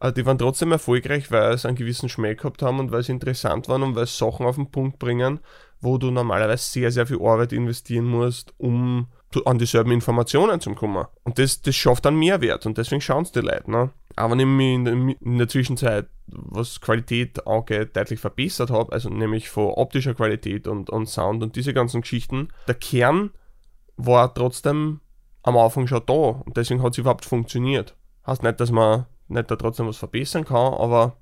äh, 0.00 0.12
die 0.12 0.26
waren 0.26 0.36
trotzdem 0.36 0.72
erfolgreich, 0.72 1.30
weil 1.30 1.56
sie 1.56 1.68
einen 1.68 1.76
gewissen 1.76 2.10
Schmäh 2.10 2.34
gehabt 2.34 2.60
haben 2.60 2.80
und 2.80 2.92
weil 2.92 3.02
sie 3.02 3.12
interessant 3.12 3.68
waren 3.68 3.82
und 3.82 3.94
weil 3.94 4.06
sie 4.06 4.16
Sachen 4.18 4.44
auf 4.44 4.56
den 4.56 4.70
Punkt 4.70 4.98
bringen, 4.98 5.40
wo 5.80 5.98
du 5.98 6.10
normalerweise 6.10 6.70
sehr, 6.70 6.90
sehr 6.90 7.06
viel 7.06 7.20
Arbeit 7.20 7.52
investieren 7.52 8.06
musst, 8.06 8.54
um 8.58 9.08
an 9.44 9.58
dieselben 9.58 9.92
Informationen 9.92 10.60
zu 10.60 10.74
kommen. 10.74 11.06
Und 11.24 11.38
das, 11.38 11.60
das 11.60 11.76
schafft 11.76 12.04
dann 12.04 12.16
Mehrwert 12.16 12.64
und 12.64 12.78
deswegen 12.78 13.00
schauen 13.00 13.24
es 13.24 13.32
die 13.32 13.40
Leute. 13.40 13.70
Ne? 13.70 13.90
Aber 14.14 14.32
wenn 14.32 14.40
ich 14.40 14.46
mich 14.46 14.74
in 14.74 14.84
der, 14.84 14.94
in 14.94 15.38
der 15.38 15.48
Zwischenzeit, 15.48 16.06
was 16.26 16.80
Qualität 16.80 17.46
angeht, 17.46 17.94
deutlich 17.96 18.20
verbessert 18.20 18.70
habe, 18.70 18.92
also 18.92 19.10
nämlich 19.10 19.50
von 19.50 19.72
optischer 19.74 20.14
Qualität 20.14 20.66
und, 20.66 20.88
und 20.88 21.06
Sound 21.06 21.42
und 21.42 21.56
diese 21.56 21.74
ganzen 21.74 22.00
Geschichten, 22.00 22.48
der 22.66 22.76
Kern 22.76 23.30
war 23.96 24.32
trotzdem 24.32 25.00
am 25.42 25.56
Anfang 25.56 25.86
schon 25.86 26.02
da 26.06 26.12
und 26.12 26.56
deswegen 26.56 26.82
hat 26.82 26.92
es 26.92 26.98
überhaupt 26.98 27.24
funktioniert. 27.24 27.94
Heißt 28.26 28.42
nicht, 28.42 28.58
dass 28.58 28.70
man 28.70 29.06
nicht 29.28 29.50
da 29.50 29.56
trotzdem 29.56 29.86
was 29.86 29.98
verbessern 29.98 30.44
kann, 30.44 30.74
aber 30.74 31.16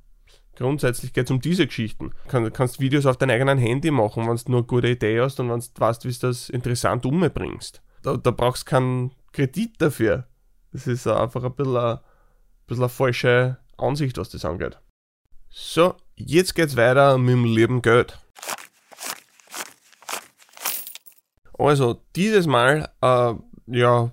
grundsätzlich 0.57 1.13
geht 1.13 1.27
es 1.27 1.31
um 1.31 1.41
diese 1.41 1.67
Geschichten. 1.67 2.13
Du 2.31 2.51
kannst 2.51 2.81
Videos 2.81 3.07
auf 3.07 3.17
deinem 3.17 3.31
eigenen 3.31 3.59
Handy 3.59 3.91
machen, 3.91 4.29
wenn 4.29 4.37
du 4.37 4.51
nur 4.51 4.67
gute 4.67 4.89
Idee 4.89 5.21
hast 5.21 5.41
und 5.41 5.51
wenn 5.51 5.61
du 5.61 5.67
weißt, 5.77 6.05
wie 6.05 6.13
du 6.13 6.19
das 6.21 6.51
interessant 6.51 7.07
umbringst. 7.07 7.83
Da, 8.03 8.17
da 8.17 8.31
brauchst 8.31 8.67
du 8.67 8.71
keinen 8.71 9.15
Kredit 9.33 9.81
dafür. 9.81 10.27
Das 10.73 10.87
ist 10.87 11.07
einfach 11.07 11.45
ein 11.45 11.55
bisschen, 11.55 11.77
ein 11.77 11.99
bisschen 12.67 12.85
eine 12.85 12.89
falsche 12.89 13.59
Ansicht, 13.77 14.19
was 14.19 14.31
das 14.31 14.45
angeht. 14.45 14.79
So, 15.51 15.95
jetzt 16.17 16.55
geht's 16.55 16.77
weiter 16.77 17.17
mit 17.19 17.33
dem 17.33 17.45
lieben 17.45 17.81
Geld. 17.81 18.19
Also, 21.57 22.03
dieses 22.17 22.47
Mal, 22.47 22.91
äh, 23.01 23.35
ja, 23.69 24.11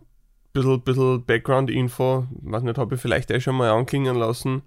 bisschen, 0.53 0.81
bisschen 0.83 1.25
Background-Info, 1.25 2.27
weiß 2.29 2.63
nicht, 2.63 2.77
habe 2.77 2.95
ich 2.95 3.01
vielleicht 3.01 3.31
eh 3.31 3.41
schon 3.41 3.55
mal 3.55 3.71
anklingen 3.71 4.15
lassen, 4.15 4.61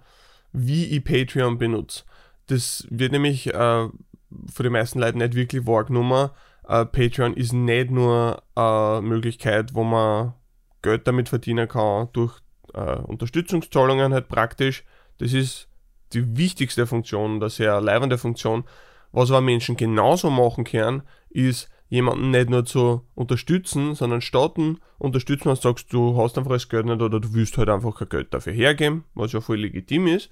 wie 0.54 0.86
ich 0.86 1.04
Patreon 1.04 1.58
benutze. 1.58 2.04
Das 2.46 2.86
wird 2.88 3.12
nämlich 3.12 3.48
äh, 3.48 3.88
von 3.88 4.62
den 4.62 4.72
meisten 4.72 5.00
Leuten 5.00 5.18
nicht 5.18 5.34
wirklich 5.34 5.66
wahrgenommen. 5.66 6.30
Äh, 6.66 6.86
Patreon 6.86 7.34
ist 7.34 7.52
nicht 7.52 7.90
nur 7.90 8.42
eine 8.54 9.02
Möglichkeit, 9.02 9.74
wo 9.74 9.84
man 9.84 10.34
Geld 10.80 11.06
damit 11.06 11.28
verdienen 11.28 11.68
kann 11.68 12.08
durch 12.12 12.38
äh, 12.72 12.96
Unterstützungszahlungen 12.96 14.14
halt 14.14 14.28
praktisch. 14.28 14.84
Das 15.18 15.32
ist 15.32 15.68
die 16.12 16.36
wichtigste 16.36 16.86
Funktion, 16.86 17.36
eine 17.36 17.50
sehr 17.50 17.80
leibende 17.80 18.16
Funktion. 18.16 18.64
Was 19.12 19.30
aber 19.30 19.40
Menschen 19.40 19.76
genauso 19.76 20.30
machen 20.30 20.64
können, 20.64 21.02
ist 21.30 21.68
jemanden 21.94 22.30
nicht 22.30 22.50
nur 22.50 22.64
zu 22.64 23.02
unterstützen, 23.14 23.94
sondern 23.94 24.20
starten, 24.20 24.80
unterstützen, 24.98 25.46
wenn 25.46 25.54
du 25.54 25.60
sagst, 25.60 25.92
du 25.92 26.16
hast 26.16 26.36
einfach 26.36 26.50
das 26.50 26.68
Geld 26.68 26.86
nicht 26.86 27.00
oder 27.00 27.20
du 27.20 27.32
willst 27.34 27.56
halt 27.56 27.68
einfach 27.68 27.96
kein 27.96 28.08
Geld 28.08 28.34
dafür 28.34 28.52
hergeben, 28.52 29.04
was 29.14 29.32
ja 29.32 29.40
voll 29.40 29.58
legitim 29.58 30.08
ist, 30.08 30.28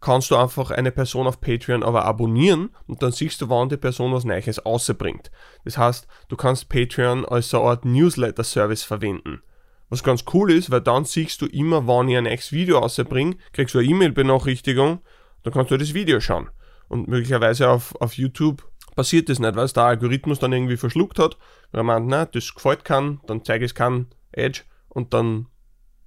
kannst 0.00 0.30
du 0.30 0.36
einfach 0.36 0.70
eine 0.70 0.92
Person 0.92 1.26
auf 1.26 1.40
Patreon 1.40 1.82
aber 1.82 2.04
abonnieren 2.04 2.70
und 2.86 3.02
dann 3.02 3.12
siehst 3.12 3.40
du, 3.40 3.48
wann 3.48 3.68
die 3.68 3.76
Person 3.76 4.12
was 4.12 4.24
Neues 4.24 4.60
außerbringt. 4.60 5.30
Das 5.64 5.76
heißt, 5.76 6.06
du 6.28 6.36
kannst 6.36 6.68
Patreon 6.68 7.24
als 7.24 7.50
so 7.50 7.60
eine 7.60 7.70
Art 7.70 7.84
Newsletter-Service 7.84 8.84
verwenden. 8.84 9.42
Was 9.88 10.02
ganz 10.02 10.24
cool 10.32 10.52
ist, 10.52 10.70
weil 10.70 10.80
dann 10.80 11.04
siehst 11.04 11.42
du 11.42 11.46
immer, 11.46 11.86
wann 11.86 12.08
ich 12.08 12.16
ein 12.16 12.24
neues 12.24 12.52
Video 12.52 12.78
außerbringe, 12.78 13.36
kriegst 13.52 13.74
du 13.74 13.78
eine 13.78 13.88
E-Mail-Benachrichtigung, 13.88 15.00
dann 15.42 15.52
kannst 15.52 15.70
du 15.70 15.76
das 15.76 15.94
Video 15.94 16.20
schauen. 16.20 16.48
Und 16.88 17.08
möglicherweise 17.08 17.68
auf, 17.68 17.94
auf 18.00 18.14
YouTube 18.14 18.64
passiert 18.94 19.28
das 19.28 19.38
nicht, 19.38 19.56
weil 19.56 19.64
es 19.64 19.72
der 19.72 19.84
Algorithmus 19.84 20.38
dann 20.38 20.52
irgendwie 20.52 20.76
verschluckt 20.76 21.18
hat, 21.18 21.36
weil 21.70 21.80
er 21.80 21.84
meint, 21.84 22.06
na, 22.06 22.26
das 22.26 22.54
gefällt 22.54 22.84
kann, 22.84 23.20
dann 23.26 23.44
zeige 23.44 23.64
ich 23.64 23.72
es 23.72 23.74
kann, 23.74 24.06
Edge, 24.32 24.62
und 24.88 25.14
dann 25.14 25.46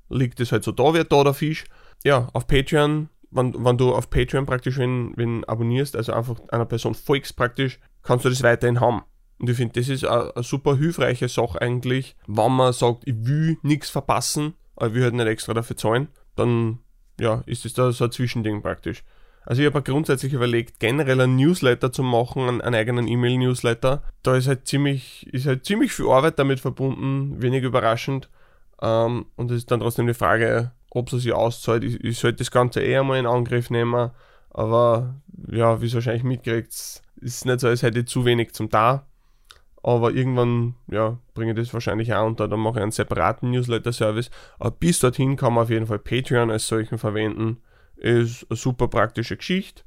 liegt 0.10 0.40
es 0.40 0.52
halt 0.52 0.64
so 0.64 0.72
da, 0.72 0.94
wird 0.94 1.12
da 1.12 1.24
der 1.24 1.34
Fisch. 1.34 1.66
Ja, 2.04 2.30
auf 2.34 2.48
Patreon, 2.48 3.10
wenn, 3.32 3.66
wenn 3.66 3.78
du 3.78 3.94
auf 3.94 4.10
Patreon 4.10 4.46
praktisch, 4.46 4.78
wenn, 4.78 5.14
wenn 5.18 5.44
abonnierst, 5.44 5.96
also 5.96 6.14
einfach 6.14 6.40
einer 6.50 6.66
Person 6.66 6.94
folgst 6.94 7.36
praktisch, 7.36 7.80
kannst 8.04 8.26
du 8.26 8.30
das 8.30 8.44
weiterhin 8.44 8.80
haben. 8.80 9.04
Und 9.40 9.50
ich 9.50 9.58
finde, 9.58 9.80
das 9.80 9.90
ist 9.90 10.06
eine, 10.06 10.36
eine 10.36 10.44
super 10.44 10.78
hilfreiche 10.78 11.28
Sache 11.28 11.62
eigentlich, 11.62 12.16
wenn 12.28 12.52
man 12.52 12.74
sagt, 12.74 13.04
ich 13.06 13.16
will 13.26 13.58
nichts 13.64 13.90
verpassen, 13.90 14.54
aber 14.76 14.88
ich 14.88 14.94
will 14.94 15.04
halt 15.04 15.16
nicht 15.16 15.28
extra 15.28 15.54
dafür 15.54 15.76
zahlen, 15.76 16.08
dann 16.36 16.80
ja, 17.20 17.42
ist 17.46 17.66
das 17.66 17.74
da 17.74 17.92
so 17.92 18.06
ein 18.06 18.12
Zwischending 18.12 18.62
praktisch. 18.62 19.04
Also 19.46 19.62
ich 19.62 19.68
habe 19.68 19.84
grundsätzlich 19.84 20.34
überlegt, 20.34 20.80
generell 20.80 21.22
einen 21.22 21.36
Newsletter 21.36 21.92
zu 21.92 22.02
machen, 22.02 22.62
einen, 22.62 22.76
eigenen 22.76 23.08
E-Mail-Newsletter. 23.08 24.02
Da 24.24 24.36
ist 24.36 24.48
halt 24.48 24.68
ziemlich, 24.68 25.28
ist 25.32 25.46
halt 25.46 25.66
ziemlich 25.66 25.94
viel 25.94 26.08
Arbeit 26.08 26.40
damit 26.40 26.60
verbunden, 26.60 27.42
wenig 27.42 27.64
überraschend. 27.64 28.30
Ähm, 28.82 29.28
und 29.36 29.52
es 29.52 29.58
ist 29.58 29.72
dann 29.72 29.82
trotzdem 29.82 30.08
die 30.08 30.16
Frage, 30.16 30.72
ob 30.90 31.14
es 31.14 31.22
sich 31.22 31.34
auszahlt. 31.34 31.84
Ich, 31.84 32.04
ich 32.04 32.18
sollte 32.18 32.40
das 32.40 32.50
Ganze 32.50 32.82
eher 32.82 33.04
mal 33.04 33.20
in 33.20 33.28
Angriff 33.28 33.70
nehmen. 33.70 34.10
Aber 34.50 35.16
ja, 35.52 35.80
wie 35.80 35.86
es 35.86 35.94
wahrscheinlich 35.94 36.24
mitkriegt, 36.24 36.70
ist 36.70 37.04
es 37.22 37.46
nicht 37.46 37.60
so, 37.60 37.68
als 37.68 37.84
hätte 37.84 38.00
ich 38.00 38.08
zu 38.08 38.26
wenig 38.26 38.54
zum 38.54 38.70
da. 38.70 39.06
Aber 39.84 40.12
irgendwann, 40.12 40.74
ja, 40.88 41.20
bringe 41.36 41.52
ich 41.52 41.58
das 41.58 41.74
wahrscheinlich 41.74 42.12
auch 42.16 42.26
unter. 42.26 42.48
Dann 42.48 42.60
mache 42.60 42.80
ich 42.80 42.84
einen 42.84 42.92
separaten 42.92 43.52
Newsletter-Service. 43.52 44.32
Aber 44.58 44.72
bis 44.72 44.98
dorthin 44.98 45.36
kann 45.36 45.54
man 45.54 45.66
auf 45.66 45.70
jeden 45.70 45.86
Fall 45.86 46.00
Patreon 46.00 46.50
als 46.50 46.68
solchen 46.68 46.98
verwenden 46.98 47.62
ist 47.98 48.46
eine 48.50 48.58
super 48.58 48.88
praktische 48.88 49.38
Geschichte. 49.38 49.84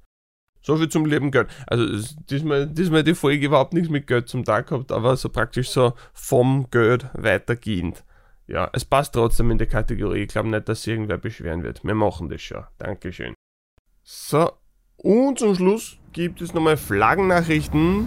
So 0.61 0.77
viel 0.77 0.89
zum 0.89 1.07
Leben 1.07 1.31
Geld. 1.31 1.49
Also 1.67 2.15
diesmal, 2.29 2.67
diesmal 2.67 3.05
die 3.05 3.15
Folge 3.15 3.47
überhaupt 3.47 3.73
nichts 3.73 3.89
mit 3.89 4.07
Geld 4.07 4.29
zum 4.29 4.45
Tag 4.45 4.69
gehabt, 4.69 4.93
aber 4.93 5.17
so 5.17 5.29
praktisch 5.29 5.71
so 5.71 5.95
vom 6.13 6.69
Geld 6.71 7.07
weitergehend. 7.15 8.05
Ja, 8.47 8.69
es 8.73 8.85
passt 8.85 9.15
trotzdem 9.15 9.51
in 9.51 9.59
die 9.59 9.67
Kategorie. 9.67 10.23
Ich 10.23 10.29
glaube 10.29 10.49
nicht, 10.49 10.69
dass 10.69 10.83
sich 10.83 10.93
irgendwer 10.93 11.19
beschweren 11.19 11.63
wird. 11.63 11.85
Wir 11.85 11.95
machen 11.95 12.29
das 12.29 12.43
schon. 12.43 12.65
Dankeschön. 12.79 13.35
So, 14.03 14.51
und 14.97 15.39
zum 15.39 15.55
Schluss 15.55 15.97
gibt 16.13 16.41
es 16.41 16.55
nochmal 16.55 16.77
Flaggennachrichten. 16.77 18.07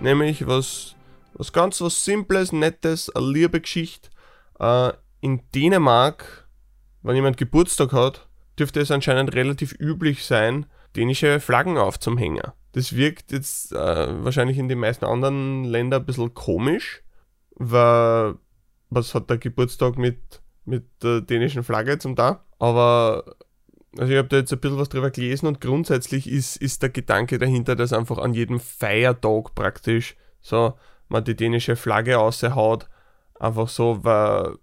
Nämlich 0.00 0.46
was, 0.46 0.94
was 1.34 1.52
ganz 1.52 1.80
was 1.80 2.04
Simples, 2.04 2.52
Nettes, 2.52 3.10
eine 3.10 3.26
liebe 3.26 3.60
Geschichte. 3.60 4.10
Äh, 4.58 4.92
in 5.20 5.42
Dänemark, 5.54 6.48
wenn 7.02 7.16
jemand 7.16 7.36
Geburtstag 7.36 7.92
hat, 7.92 8.28
dürfte 8.58 8.80
es 8.80 8.90
anscheinend 8.90 9.34
relativ 9.34 9.74
üblich 9.78 10.24
sein, 10.24 10.66
dänische 10.96 11.40
Flaggen 11.40 11.78
aufzuhängen. 11.78 12.52
Das 12.72 12.94
wirkt 12.94 13.32
jetzt 13.32 13.72
äh, 13.72 14.24
wahrscheinlich 14.24 14.58
in 14.58 14.68
den 14.68 14.78
meisten 14.78 15.04
anderen 15.04 15.64
Ländern 15.64 16.02
ein 16.02 16.06
bisschen 16.06 16.34
komisch, 16.34 17.02
weil 17.54 18.34
was 18.90 19.14
hat 19.14 19.30
der 19.30 19.38
Geburtstag 19.38 19.98
mit, 19.98 20.42
mit 20.64 20.84
der 21.02 21.20
dänischen 21.20 21.62
Flagge 21.62 21.98
zum 21.98 22.14
da? 22.14 22.44
Aber 22.58 23.36
also 23.98 24.12
ich 24.12 24.18
habe 24.18 24.28
da 24.28 24.36
jetzt 24.36 24.52
ein 24.52 24.60
bisschen 24.60 24.78
was 24.78 24.88
drüber 24.88 25.10
gelesen 25.10 25.46
und 25.46 25.60
grundsätzlich 25.60 26.30
ist, 26.30 26.56
ist 26.56 26.82
der 26.82 26.90
Gedanke 26.90 27.38
dahinter, 27.38 27.76
dass 27.76 27.92
einfach 27.92 28.18
an 28.18 28.32
jedem 28.32 28.60
Feiertag 28.60 29.54
praktisch 29.54 30.16
so 30.40 30.74
man 31.08 31.24
die 31.24 31.36
dänische 31.36 31.76
Flagge 31.76 32.18
aushaut. 32.18 32.88
Einfach 33.38 33.68
so, 33.68 34.04
weil 34.04 34.56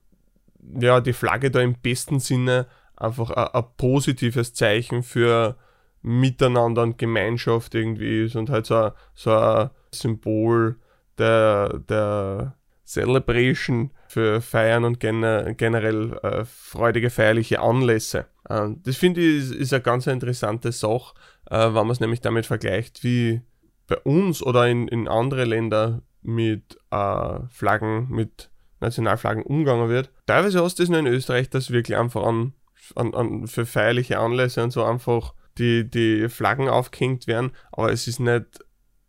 ja, 0.80 1.02
die 1.02 1.14
Flagge 1.14 1.52
da 1.52 1.62
im 1.62 1.76
besten 1.76 2.20
Sinne 2.20 2.68
einfach 2.96 3.30
ein, 3.32 3.64
positives 3.78 4.54
Zeichen 4.54 5.04
für 5.04 5.58
Miteinander 6.02 6.84
und 6.84 6.98
Gemeinschaft 6.98 7.76
irgendwie 7.76 8.26
ist 8.26 8.36
und 8.36 8.50
halt 8.50 8.66
so, 8.66 8.76
ein, 8.76 8.92
so 9.16 9.32
ein 9.32 9.70
Symbol 9.92 10.78
der, 11.18 11.80
der 11.90 12.56
Celebration 12.86 13.92
für 14.16 14.40
Feiern 14.40 14.86
und 14.86 15.02
generell 15.02 16.14
äh, 16.24 16.46
freudige 16.46 17.10
feierliche 17.10 17.60
Anlässe. 17.60 18.28
Äh, 18.48 18.70
das 18.82 18.96
finde 18.96 19.20
ich 19.20 19.40
ist, 19.40 19.52
ist, 19.52 19.74
eine 19.74 19.82
ganz 19.82 20.08
interessante 20.08 20.72
Sache, 20.72 21.16
äh, 21.52 21.58
wenn 21.58 21.74
man 21.74 21.90
es 21.90 22.00
nämlich 22.00 22.22
damit 22.22 22.46
vergleicht, 22.46 23.04
wie 23.04 23.42
bei 23.88 23.98
uns 23.98 24.42
oder 24.42 24.70
in, 24.70 24.88
in 24.88 25.10
andere 25.10 25.44
Länder 25.44 26.02
mit 26.22 26.78
äh, 26.92 27.40
Flaggen, 27.50 28.08
mit 28.10 28.50
Nationalflaggen 28.80 29.44
umgegangen 29.44 29.90
wird. 29.90 30.10
Teilweise 30.28 30.64
hast 30.64 30.80
du 30.80 30.84
das 30.84 30.90
nur 30.90 31.00
in 31.00 31.08
Österreich, 31.08 31.50
dass 31.50 31.72
wirklich 31.72 31.98
einfach 31.98 32.24
an, 32.24 32.54
an, 32.96 33.14
an 33.14 33.48
für 33.48 33.66
feierliche 33.66 34.18
Anlässe 34.18 34.64
und 34.64 34.72
so 34.72 34.86
einfach 34.86 35.34
die, 35.58 35.90
die 35.90 36.30
Flaggen 36.30 36.70
aufgehängt 36.70 37.28
werden, 37.28 37.52
aber 37.74 37.92
es 37.92 38.08
ist 38.08 38.22
nicht 38.22 38.64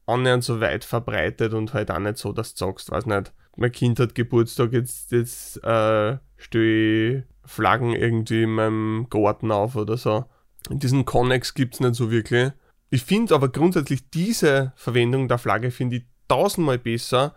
annähernd 0.07 0.45
so 0.45 0.61
weit 0.61 0.85
verbreitet 0.85 1.53
und 1.53 1.75
halt 1.75 1.91
auch 1.91 1.99
nicht 1.99 2.17
so, 2.17 2.33
dass 2.33 2.55
du 2.55 2.67
sagst, 2.67 2.91
weiß 2.91 3.07
nicht, 3.07 3.33
mein 3.57 3.73
Kind 3.73 3.99
hat 3.99 4.15
Geburtstag, 4.15 4.73
jetzt, 4.73 5.13
jetzt 5.13 5.63
äh, 5.65 6.19
stelle 6.37 7.19
ich 7.19 7.25
Flaggen 7.45 7.93
irgendwie 7.93 8.43
in 8.43 8.51
meinem 8.51 9.07
Garten 9.11 9.51
auf 9.51 9.77
oder 9.77 9.97
so. 9.97 10.25
Diesen 10.69 11.05
Connex 11.05 11.55
gibt 11.55 11.75
es 11.75 11.81
nicht 11.81 11.95
so 11.95 12.11
wirklich. 12.11 12.53
Ich 12.91 13.05
finde 13.05 13.35
aber 13.35 13.49
grundsätzlich 13.49 14.11
diese 14.11 14.73
Verwendung 14.77 15.29
der 15.29 15.39
Flagge 15.39 15.71
finde 15.71 15.97
ich 15.97 16.05
tausendmal 16.29 16.79
besser, 16.79 17.35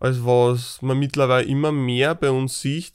als 0.00 0.24
was 0.24 0.82
man 0.82 0.98
mittlerweile 0.98 1.46
immer 1.46 1.72
mehr 1.72 2.14
bei 2.14 2.30
uns 2.30 2.60
sieht, 2.60 2.94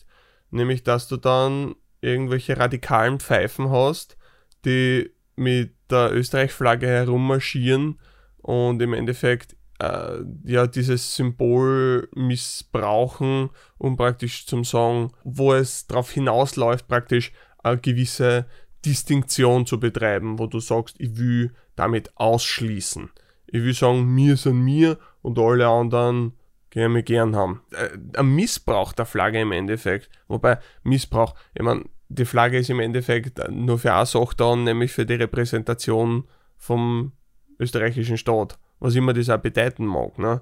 nämlich 0.51 0.83
dass 0.83 1.07
du 1.07 1.17
dann 1.17 1.75
irgendwelche 2.01 2.57
radikalen 2.57 3.19
Pfeifen 3.19 3.69
hast, 3.69 4.17
die 4.65 5.09
mit 5.35 5.73
der 5.89 6.13
Österreich-Flagge 6.13 6.87
herummarschieren 6.87 7.99
und 8.47 8.81
im 8.81 8.93
Endeffekt 8.93 9.57
äh, 9.79 10.19
ja 10.45 10.67
dieses 10.67 11.15
Symbol 11.15 12.07
missbrauchen, 12.15 13.49
um 13.77 13.97
praktisch 13.97 14.45
zum 14.45 14.63
sagen, 14.63 15.11
wo 15.25 15.53
es 15.53 15.85
darauf 15.85 16.11
hinausläuft, 16.11 16.87
praktisch 16.87 17.33
eine 17.61 17.77
gewisse 17.77 18.45
Distinktion 18.85 19.65
zu 19.65 19.81
betreiben, 19.81 20.39
wo 20.39 20.47
du 20.47 20.61
sagst, 20.61 20.95
ich 20.99 21.17
will 21.17 21.53
damit 21.75 22.09
ausschließen. 22.15 23.09
Ich 23.47 23.61
will 23.61 23.73
sagen, 23.73 24.15
wir 24.15 24.37
sind 24.37 24.63
mir 24.63 24.97
und 25.21 25.37
alle 25.37 25.67
anderen 25.67 26.31
können 26.71 26.93
mich 26.93 27.05
gern 27.05 27.35
haben. 27.35 27.63
Äh, 27.71 27.97
ein 28.17 28.33
Missbrauch 28.33 28.93
der 28.93 29.05
Flagge 29.05 29.41
im 29.41 29.51
Endeffekt. 29.51 30.09
Wobei, 30.29 30.59
Missbrauch, 30.83 31.35
ich 31.53 31.63
meine, 31.63 31.83
die 32.07 32.23
Flagge 32.23 32.59
ist 32.59 32.69
im 32.69 32.79
Endeffekt 32.79 33.41
nur 33.49 33.77
für 33.77 33.93
eine 33.93 34.05
Sache 34.05 34.35
da, 34.37 34.55
nämlich 34.55 34.93
für 34.93 35.05
die 35.05 35.15
Repräsentation 35.15 36.23
vom 36.55 37.11
österreichischen 37.59 38.17
Staat 38.17 38.57
was 38.79 38.95
immer 38.95 39.13
das 39.13 39.29
auch 39.29 39.39
bedeuten 39.39 39.85
mag. 39.85 40.17
Ne? 40.17 40.41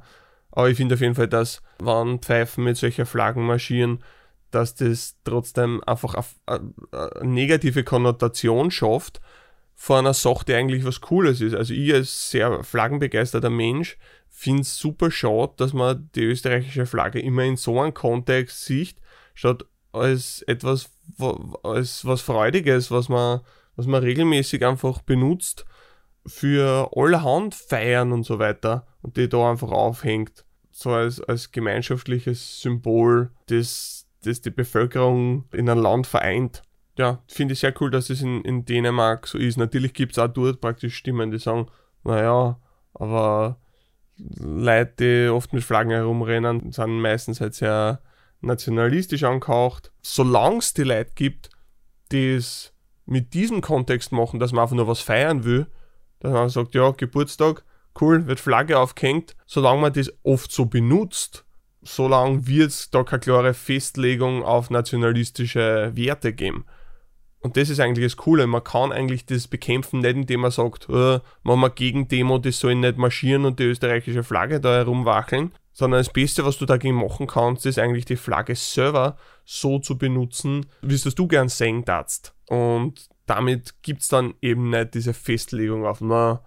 Aber 0.52 0.70
ich 0.70 0.78
finde 0.78 0.96
auf 0.96 1.02
jeden 1.02 1.16
Fall, 1.16 1.28
dass, 1.28 1.62
wenn 1.80 2.20
Pfeifen 2.20 2.64
mit 2.64 2.78
solchen 2.78 3.06
Flaggen 3.06 3.46
marschieren, 3.46 4.04
dass 4.52 4.76
das 4.76 5.18
trotzdem 5.24 5.84
einfach 5.86 6.26
eine, 6.46 6.74
eine 6.92 7.30
negative 7.30 7.84
Konnotation 7.84 8.72
schafft 8.72 9.20
von 9.76 10.00
einer 10.00 10.14
Sache, 10.14 10.46
die 10.46 10.54
eigentlich 10.54 10.86
was 10.86 11.02
Cooles 11.02 11.42
ist. 11.42 11.54
Also 11.54 11.74
ich 11.74 11.94
als 11.94 12.32
sehr 12.32 12.64
flaggenbegeisterter 12.64 13.50
Mensch 13.50 13.98
finde 14.30 14.62
es 14.62 14.78
super 14.78 15.12
schade, 15.12 15.54
dass 15.58 15.74
man 15.74 16.10
die 16.16 16.24
österreichische 16.24 16.86
Flagge 16.86 17.20
immer 17.20 17.44
in 17.44 17.58
so 17.58 17.82
einem 17.82 17.94
Kontext 17.94 18.66
sieht, 18.66 18.96
statt 19.34 19.66
als 19.92 20.42
etwas, 20.44 20.90
als 21.64 22.06
was 22.06 22.22
Freudiges, 22.22 22.92
was 22.92 23.10
man, 23.10 23.42
was 23.76 23.88
man 23.88 24.04
regelmäßig 24.04 24.66
einfach 24.66 25.02
benutzt 25.02 25.66
für 26.26 26.92
allerhand 26.96 27.56
Feiern 27.56 28.12
und 28.12 28.24
so 28.24 28.40
weiter 28.40 28.88
und 29.02 29.18
die 29.18 29.30
da 29.30 29.50
einfach 29.50 29.72
aufhängt. 29.72 30.46
So 30.72 30.92
als, 30.92 31.22
als 31.22 31.52
gemeinschaftliches 31.52 32.62
Symbol, 32.62 33.32
das, 33.48 34.08
das 34.24 34.42
die 34.42 34.50
Bevölkerung 34.50 35.46
in 35.54 35.70
ein 35.70 35.78
Land 35.78 36.08
vereint. 36.08 36.64
Ja, 36.98 37.22
finde 37.28 37.54
ich 37.54 37.60
sehr 37.60 37.74
cool, 37.82 37.92
dass 37.92 38.10
es 38.10 38.22
in, 38.22 38.42
in 38.42 38.66
Dänemark 38.66 39.28
so 39.28 39.38
ist. 39.38 39.58
Natürlich 39.58 39.94
gibt 39.94 40.14
es 40.14 40.20
auch 40.20 40.28
dort 40.28 40.62
praktisch 40.62 40.96
Stimmen, 40.96 41.32
die 41.32 41.40
sagen, 41.40 41.68
naja, 42.04 42.60
aber 42.94 43.60
Leute, 44.18 44.94
die 45.00 45.30
oft 45.30 45.54
mit 45.54 45.64
Flaggen 45.64 45.92
herumrennen, 45.92 46.72
sind 46.72 47.00
meistens 47.00 47.42
halt 47.42 47.54
sehr 47.54 48.02
nationalistisch 48.42 49.24
angehaucht. 49.24 49.92
Solange 50.02 50.60
es 50.60 50.74
die 50.74 50.84
Leute 50.84 51.12
gibt, 51.16 51.50
die 52.12 52.36
es 52.36 52.74
mit 53.06 53.34
diesem 53.34 53.62
Kontext 53.62 54.12
machen, 54.12 54.40
dass 54.40 54.52
man 54.52 54.64
einfach 54.64 54.76
nur 54.76 54.88
was 54.88 55.02
feiern 55.02 55.44
will, 55.44 55.68
dass 56.26 56.34
man 56.34 56.50
sagt, 56.50 56.76
ja, 56.76 56.92
Geburtstag, 56.92 57.64
cool, 58.02 58.28
wird 58.28 58.40
Flagge 58.40 58.80
aufgehängt. 58.80 59.36
Solange 59.46 59.82
man 59.82 59.94
das 59.94 60.12
oft 60.24 60.52
so 60.52 60.66
benutzt, 60.66 61.46
solange 61.82 62.48
wird 62.48 62.70
es 62.70 62.90
da 62.90 63.04
keine 63.04 63.20
klare 63.20 63.54
Festlegung 63.54 64.44
auf 64.44 64.70
nationalistische 64.70 65.92
Werte 65.96 66.34
geben. 66.34 66.66
Und 67.40 67.58
das 67.58 67.70
ist 67.70 67.80
eigentlich 67.80 68.08
das 68.08 68.18
Coole. 68.18 68.48
Man 68.48 68.64
kann 68.64 68.92
eigentlich 68.92 69.28
das 69.28 69.48
bekämpfen, 69.48 70.00
nicht 70.00 70.16
indem 70.16 70.42
man 70.42 70.50
sagt, 70.50 70.90
äh, 70.90 71.20
wenn 71.44 71.60
man 71.60 71.76
gegen 71.76 72.08
Demo, 72.08 72.40
das 72.40 72.60
soll 72.60 72.74
nicht 72.74 72.98
marschieren 72.98 73.46
und 73.46 73.60
die 73.60 73.66
österreichische 73.66 74.24
Flagge 74.24 74.60
da 74.60 74.74
herumwackeln, 74.78 75.52
sondern 75.72 76.00
das 76.00 76.12
Beste, 76.12 76.44
was 76.44 76.58
du 76.58 76.66
dagegen 76.66 76.96
machen 76.96 77.28
kannst, 77.28 77.68
ist 77.68 77.78
eigentlich 77.78 78.06
die 78.06 78.16
Flagge 78.16 78.56
selber 78.56 79.18
so 79.44 79.78
zu 79.78 79.96
benutzen, 79.96 80.66
wie 80.82 80.96
es 80.96 81.04
du 81.04 81.28
gern 81.28 81.50
sehen 81.50 81.86
darfst. 81.86 82.34
Und 82.48 83.10
damit 83.26 83.82
gibt 83.82 84.02
es 84.02 84.08
dann 84.08 84.36
eben 84.42 84.70
nicht 84.70 84.94
diese 84.94 85.14
Festlegung 85.14 85.86
auf 85.86 86.02
na, 86.02 86.44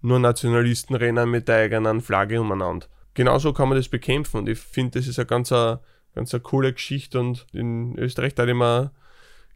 nur 0.00 0.18
Nationalisten 0.18 0.96
rennen 0.96 1.30
mit 1.30 1.48
der 1.48 1.56
eigenen 1.56 2.00
Flagge 2.00 2.40
umeinander. 2.40 2.86
Genauso 3.14 3.52
kann 3.52 3.68
man 3.68 3.78
das 3.78 3.88
bekämpfen 3.88 4.38
und 4.38 4.48
ich 4.48 4.58
finde, 4.58 4.98
das 4.98 5.06
ist 5.06 5.18
eine 5.18 5.26
ganz, 5.26 5.52
eine, 5.52 5.80
ganz 6.14 6.32
eine 6.34 6.42
coole 6.42 6.72
Geschichte 6.72 7.20
und 7.20 7.46
in 7.52 7.96
Österreich 7.98 8.34
da 8.34 8.46
ich 8.46 8.54
mir 8.54 8.92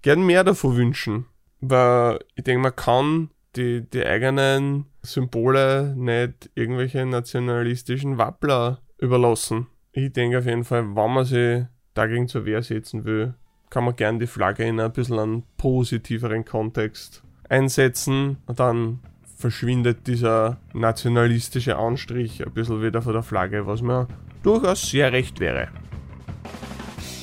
gern 0.02 0.24
mehr 0.24 0.44
davon 0.44 0.76
wünschen, 0.76 1.26
weil 1.60 2.20
ich 2.34 2.44
denke, 2.44 2.62
man 2.62 2.76
kann 2.76 3.30
die, 3.56 3.88
die 3.88 4.04
eigenen 4.04 4.86
Symbole 5.02 5.94
nicht 5.96 6.50
irgendwelche 6.54 7.06
nationalistischen 7.06 8.18
Wappler 8.18 8.82
überlassen. 8.98 9.68
Ich 9.92 10.12
denke 10.12 10.38
auf 10.38 10.46
jeden 10.46 10.64
Fall, 10.64 10.94
wenn 10.94 11.12
man 11.12 11.24
sich 11.24 11.64
dagegen 11.94 12.28
zur 12.28 12.44
Wehr 12.44 12.62
setzen 12.62 13.04
will, 13.04 13.34
kann 13.70 13.85
man 13.85 13.96
gerne 13.96 14.18
die 14.18 14.26
Flagge 14.26 14.64
in 14.64 14.81
ein 14.81 14.92
bisschen 14.92 15.18
einen 15.18 15.42
positiveren 15.57 16.44
Kontext 16.44 17.22
einsetzen 17.48 18.38
und 18.46 18.61
dann 18.61 19.00
verschwindet 19.37 20.07
dieser 20.07 20.59
nationalistische 20.72 21.76
Anstrich 21.76 22.44
ein 22.44 22.52
bisschen 22.52 22.83
wieder 22.83 23.02
von 23.02 23.12
der 23.12 23.22
Flagge, 23.22 23.66
was 23.66 23.83
mir 23.83 24.09
durchaus 24.42 24.88
sehr 24.88 25.12
recht 25.12 25.40
wäre. 25.40 25.68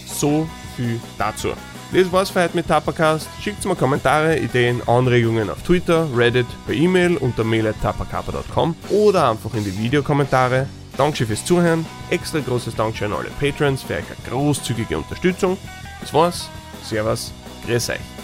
So 0.06 0.48
viel 0.76 1.00
dazu. 1.18 1.50
Das 1.92 2.12
war's 2.12 2.32
für 2.32 2.44
heute 2.44 2.56
mit 2.56 2.68
Tapacast. 2.68 3.30
Schickt 3.42 3.64
mir 3.66 3.76
Kommentare, 3.76 4.40
Ideen, 4.40 4.82
Anregungen 4.88 5.50
auf 5.50 5.62
Twitter, 5.62 6.08
Reddit, 6.16 6.48
per 6.66 6.74
E-Mail 6.74 7.18
unter 7.18 7.44
mail.tapacapa.com 7.44 8.76
oder 8.90 9.30
einfach 9.30 9.54
in 9.54 9.64
die 9.64 9.78
Videokommentare. 9.78 10.68
Dankeschön 10.98 11.28
fürs 11.28 11.46
Zuhören. 11.46 11.86
Extra 12.10 12.40
großes 12.40 12.76
Dankeschön 12.76 13.12
an 13.12 13.20
alle 13.20 13.30
Patrons 13.40 13.84
für 13.84 13.94
eure 13.94 14.04
großzügige 14.28 14.98
Unterstützung. 14.98 15.58
Das 16.04 16.14
war's. 16.14 16.50
Servus. 16.84 17.32
Grüß 17.66 17.92
euch. 17.92 18.23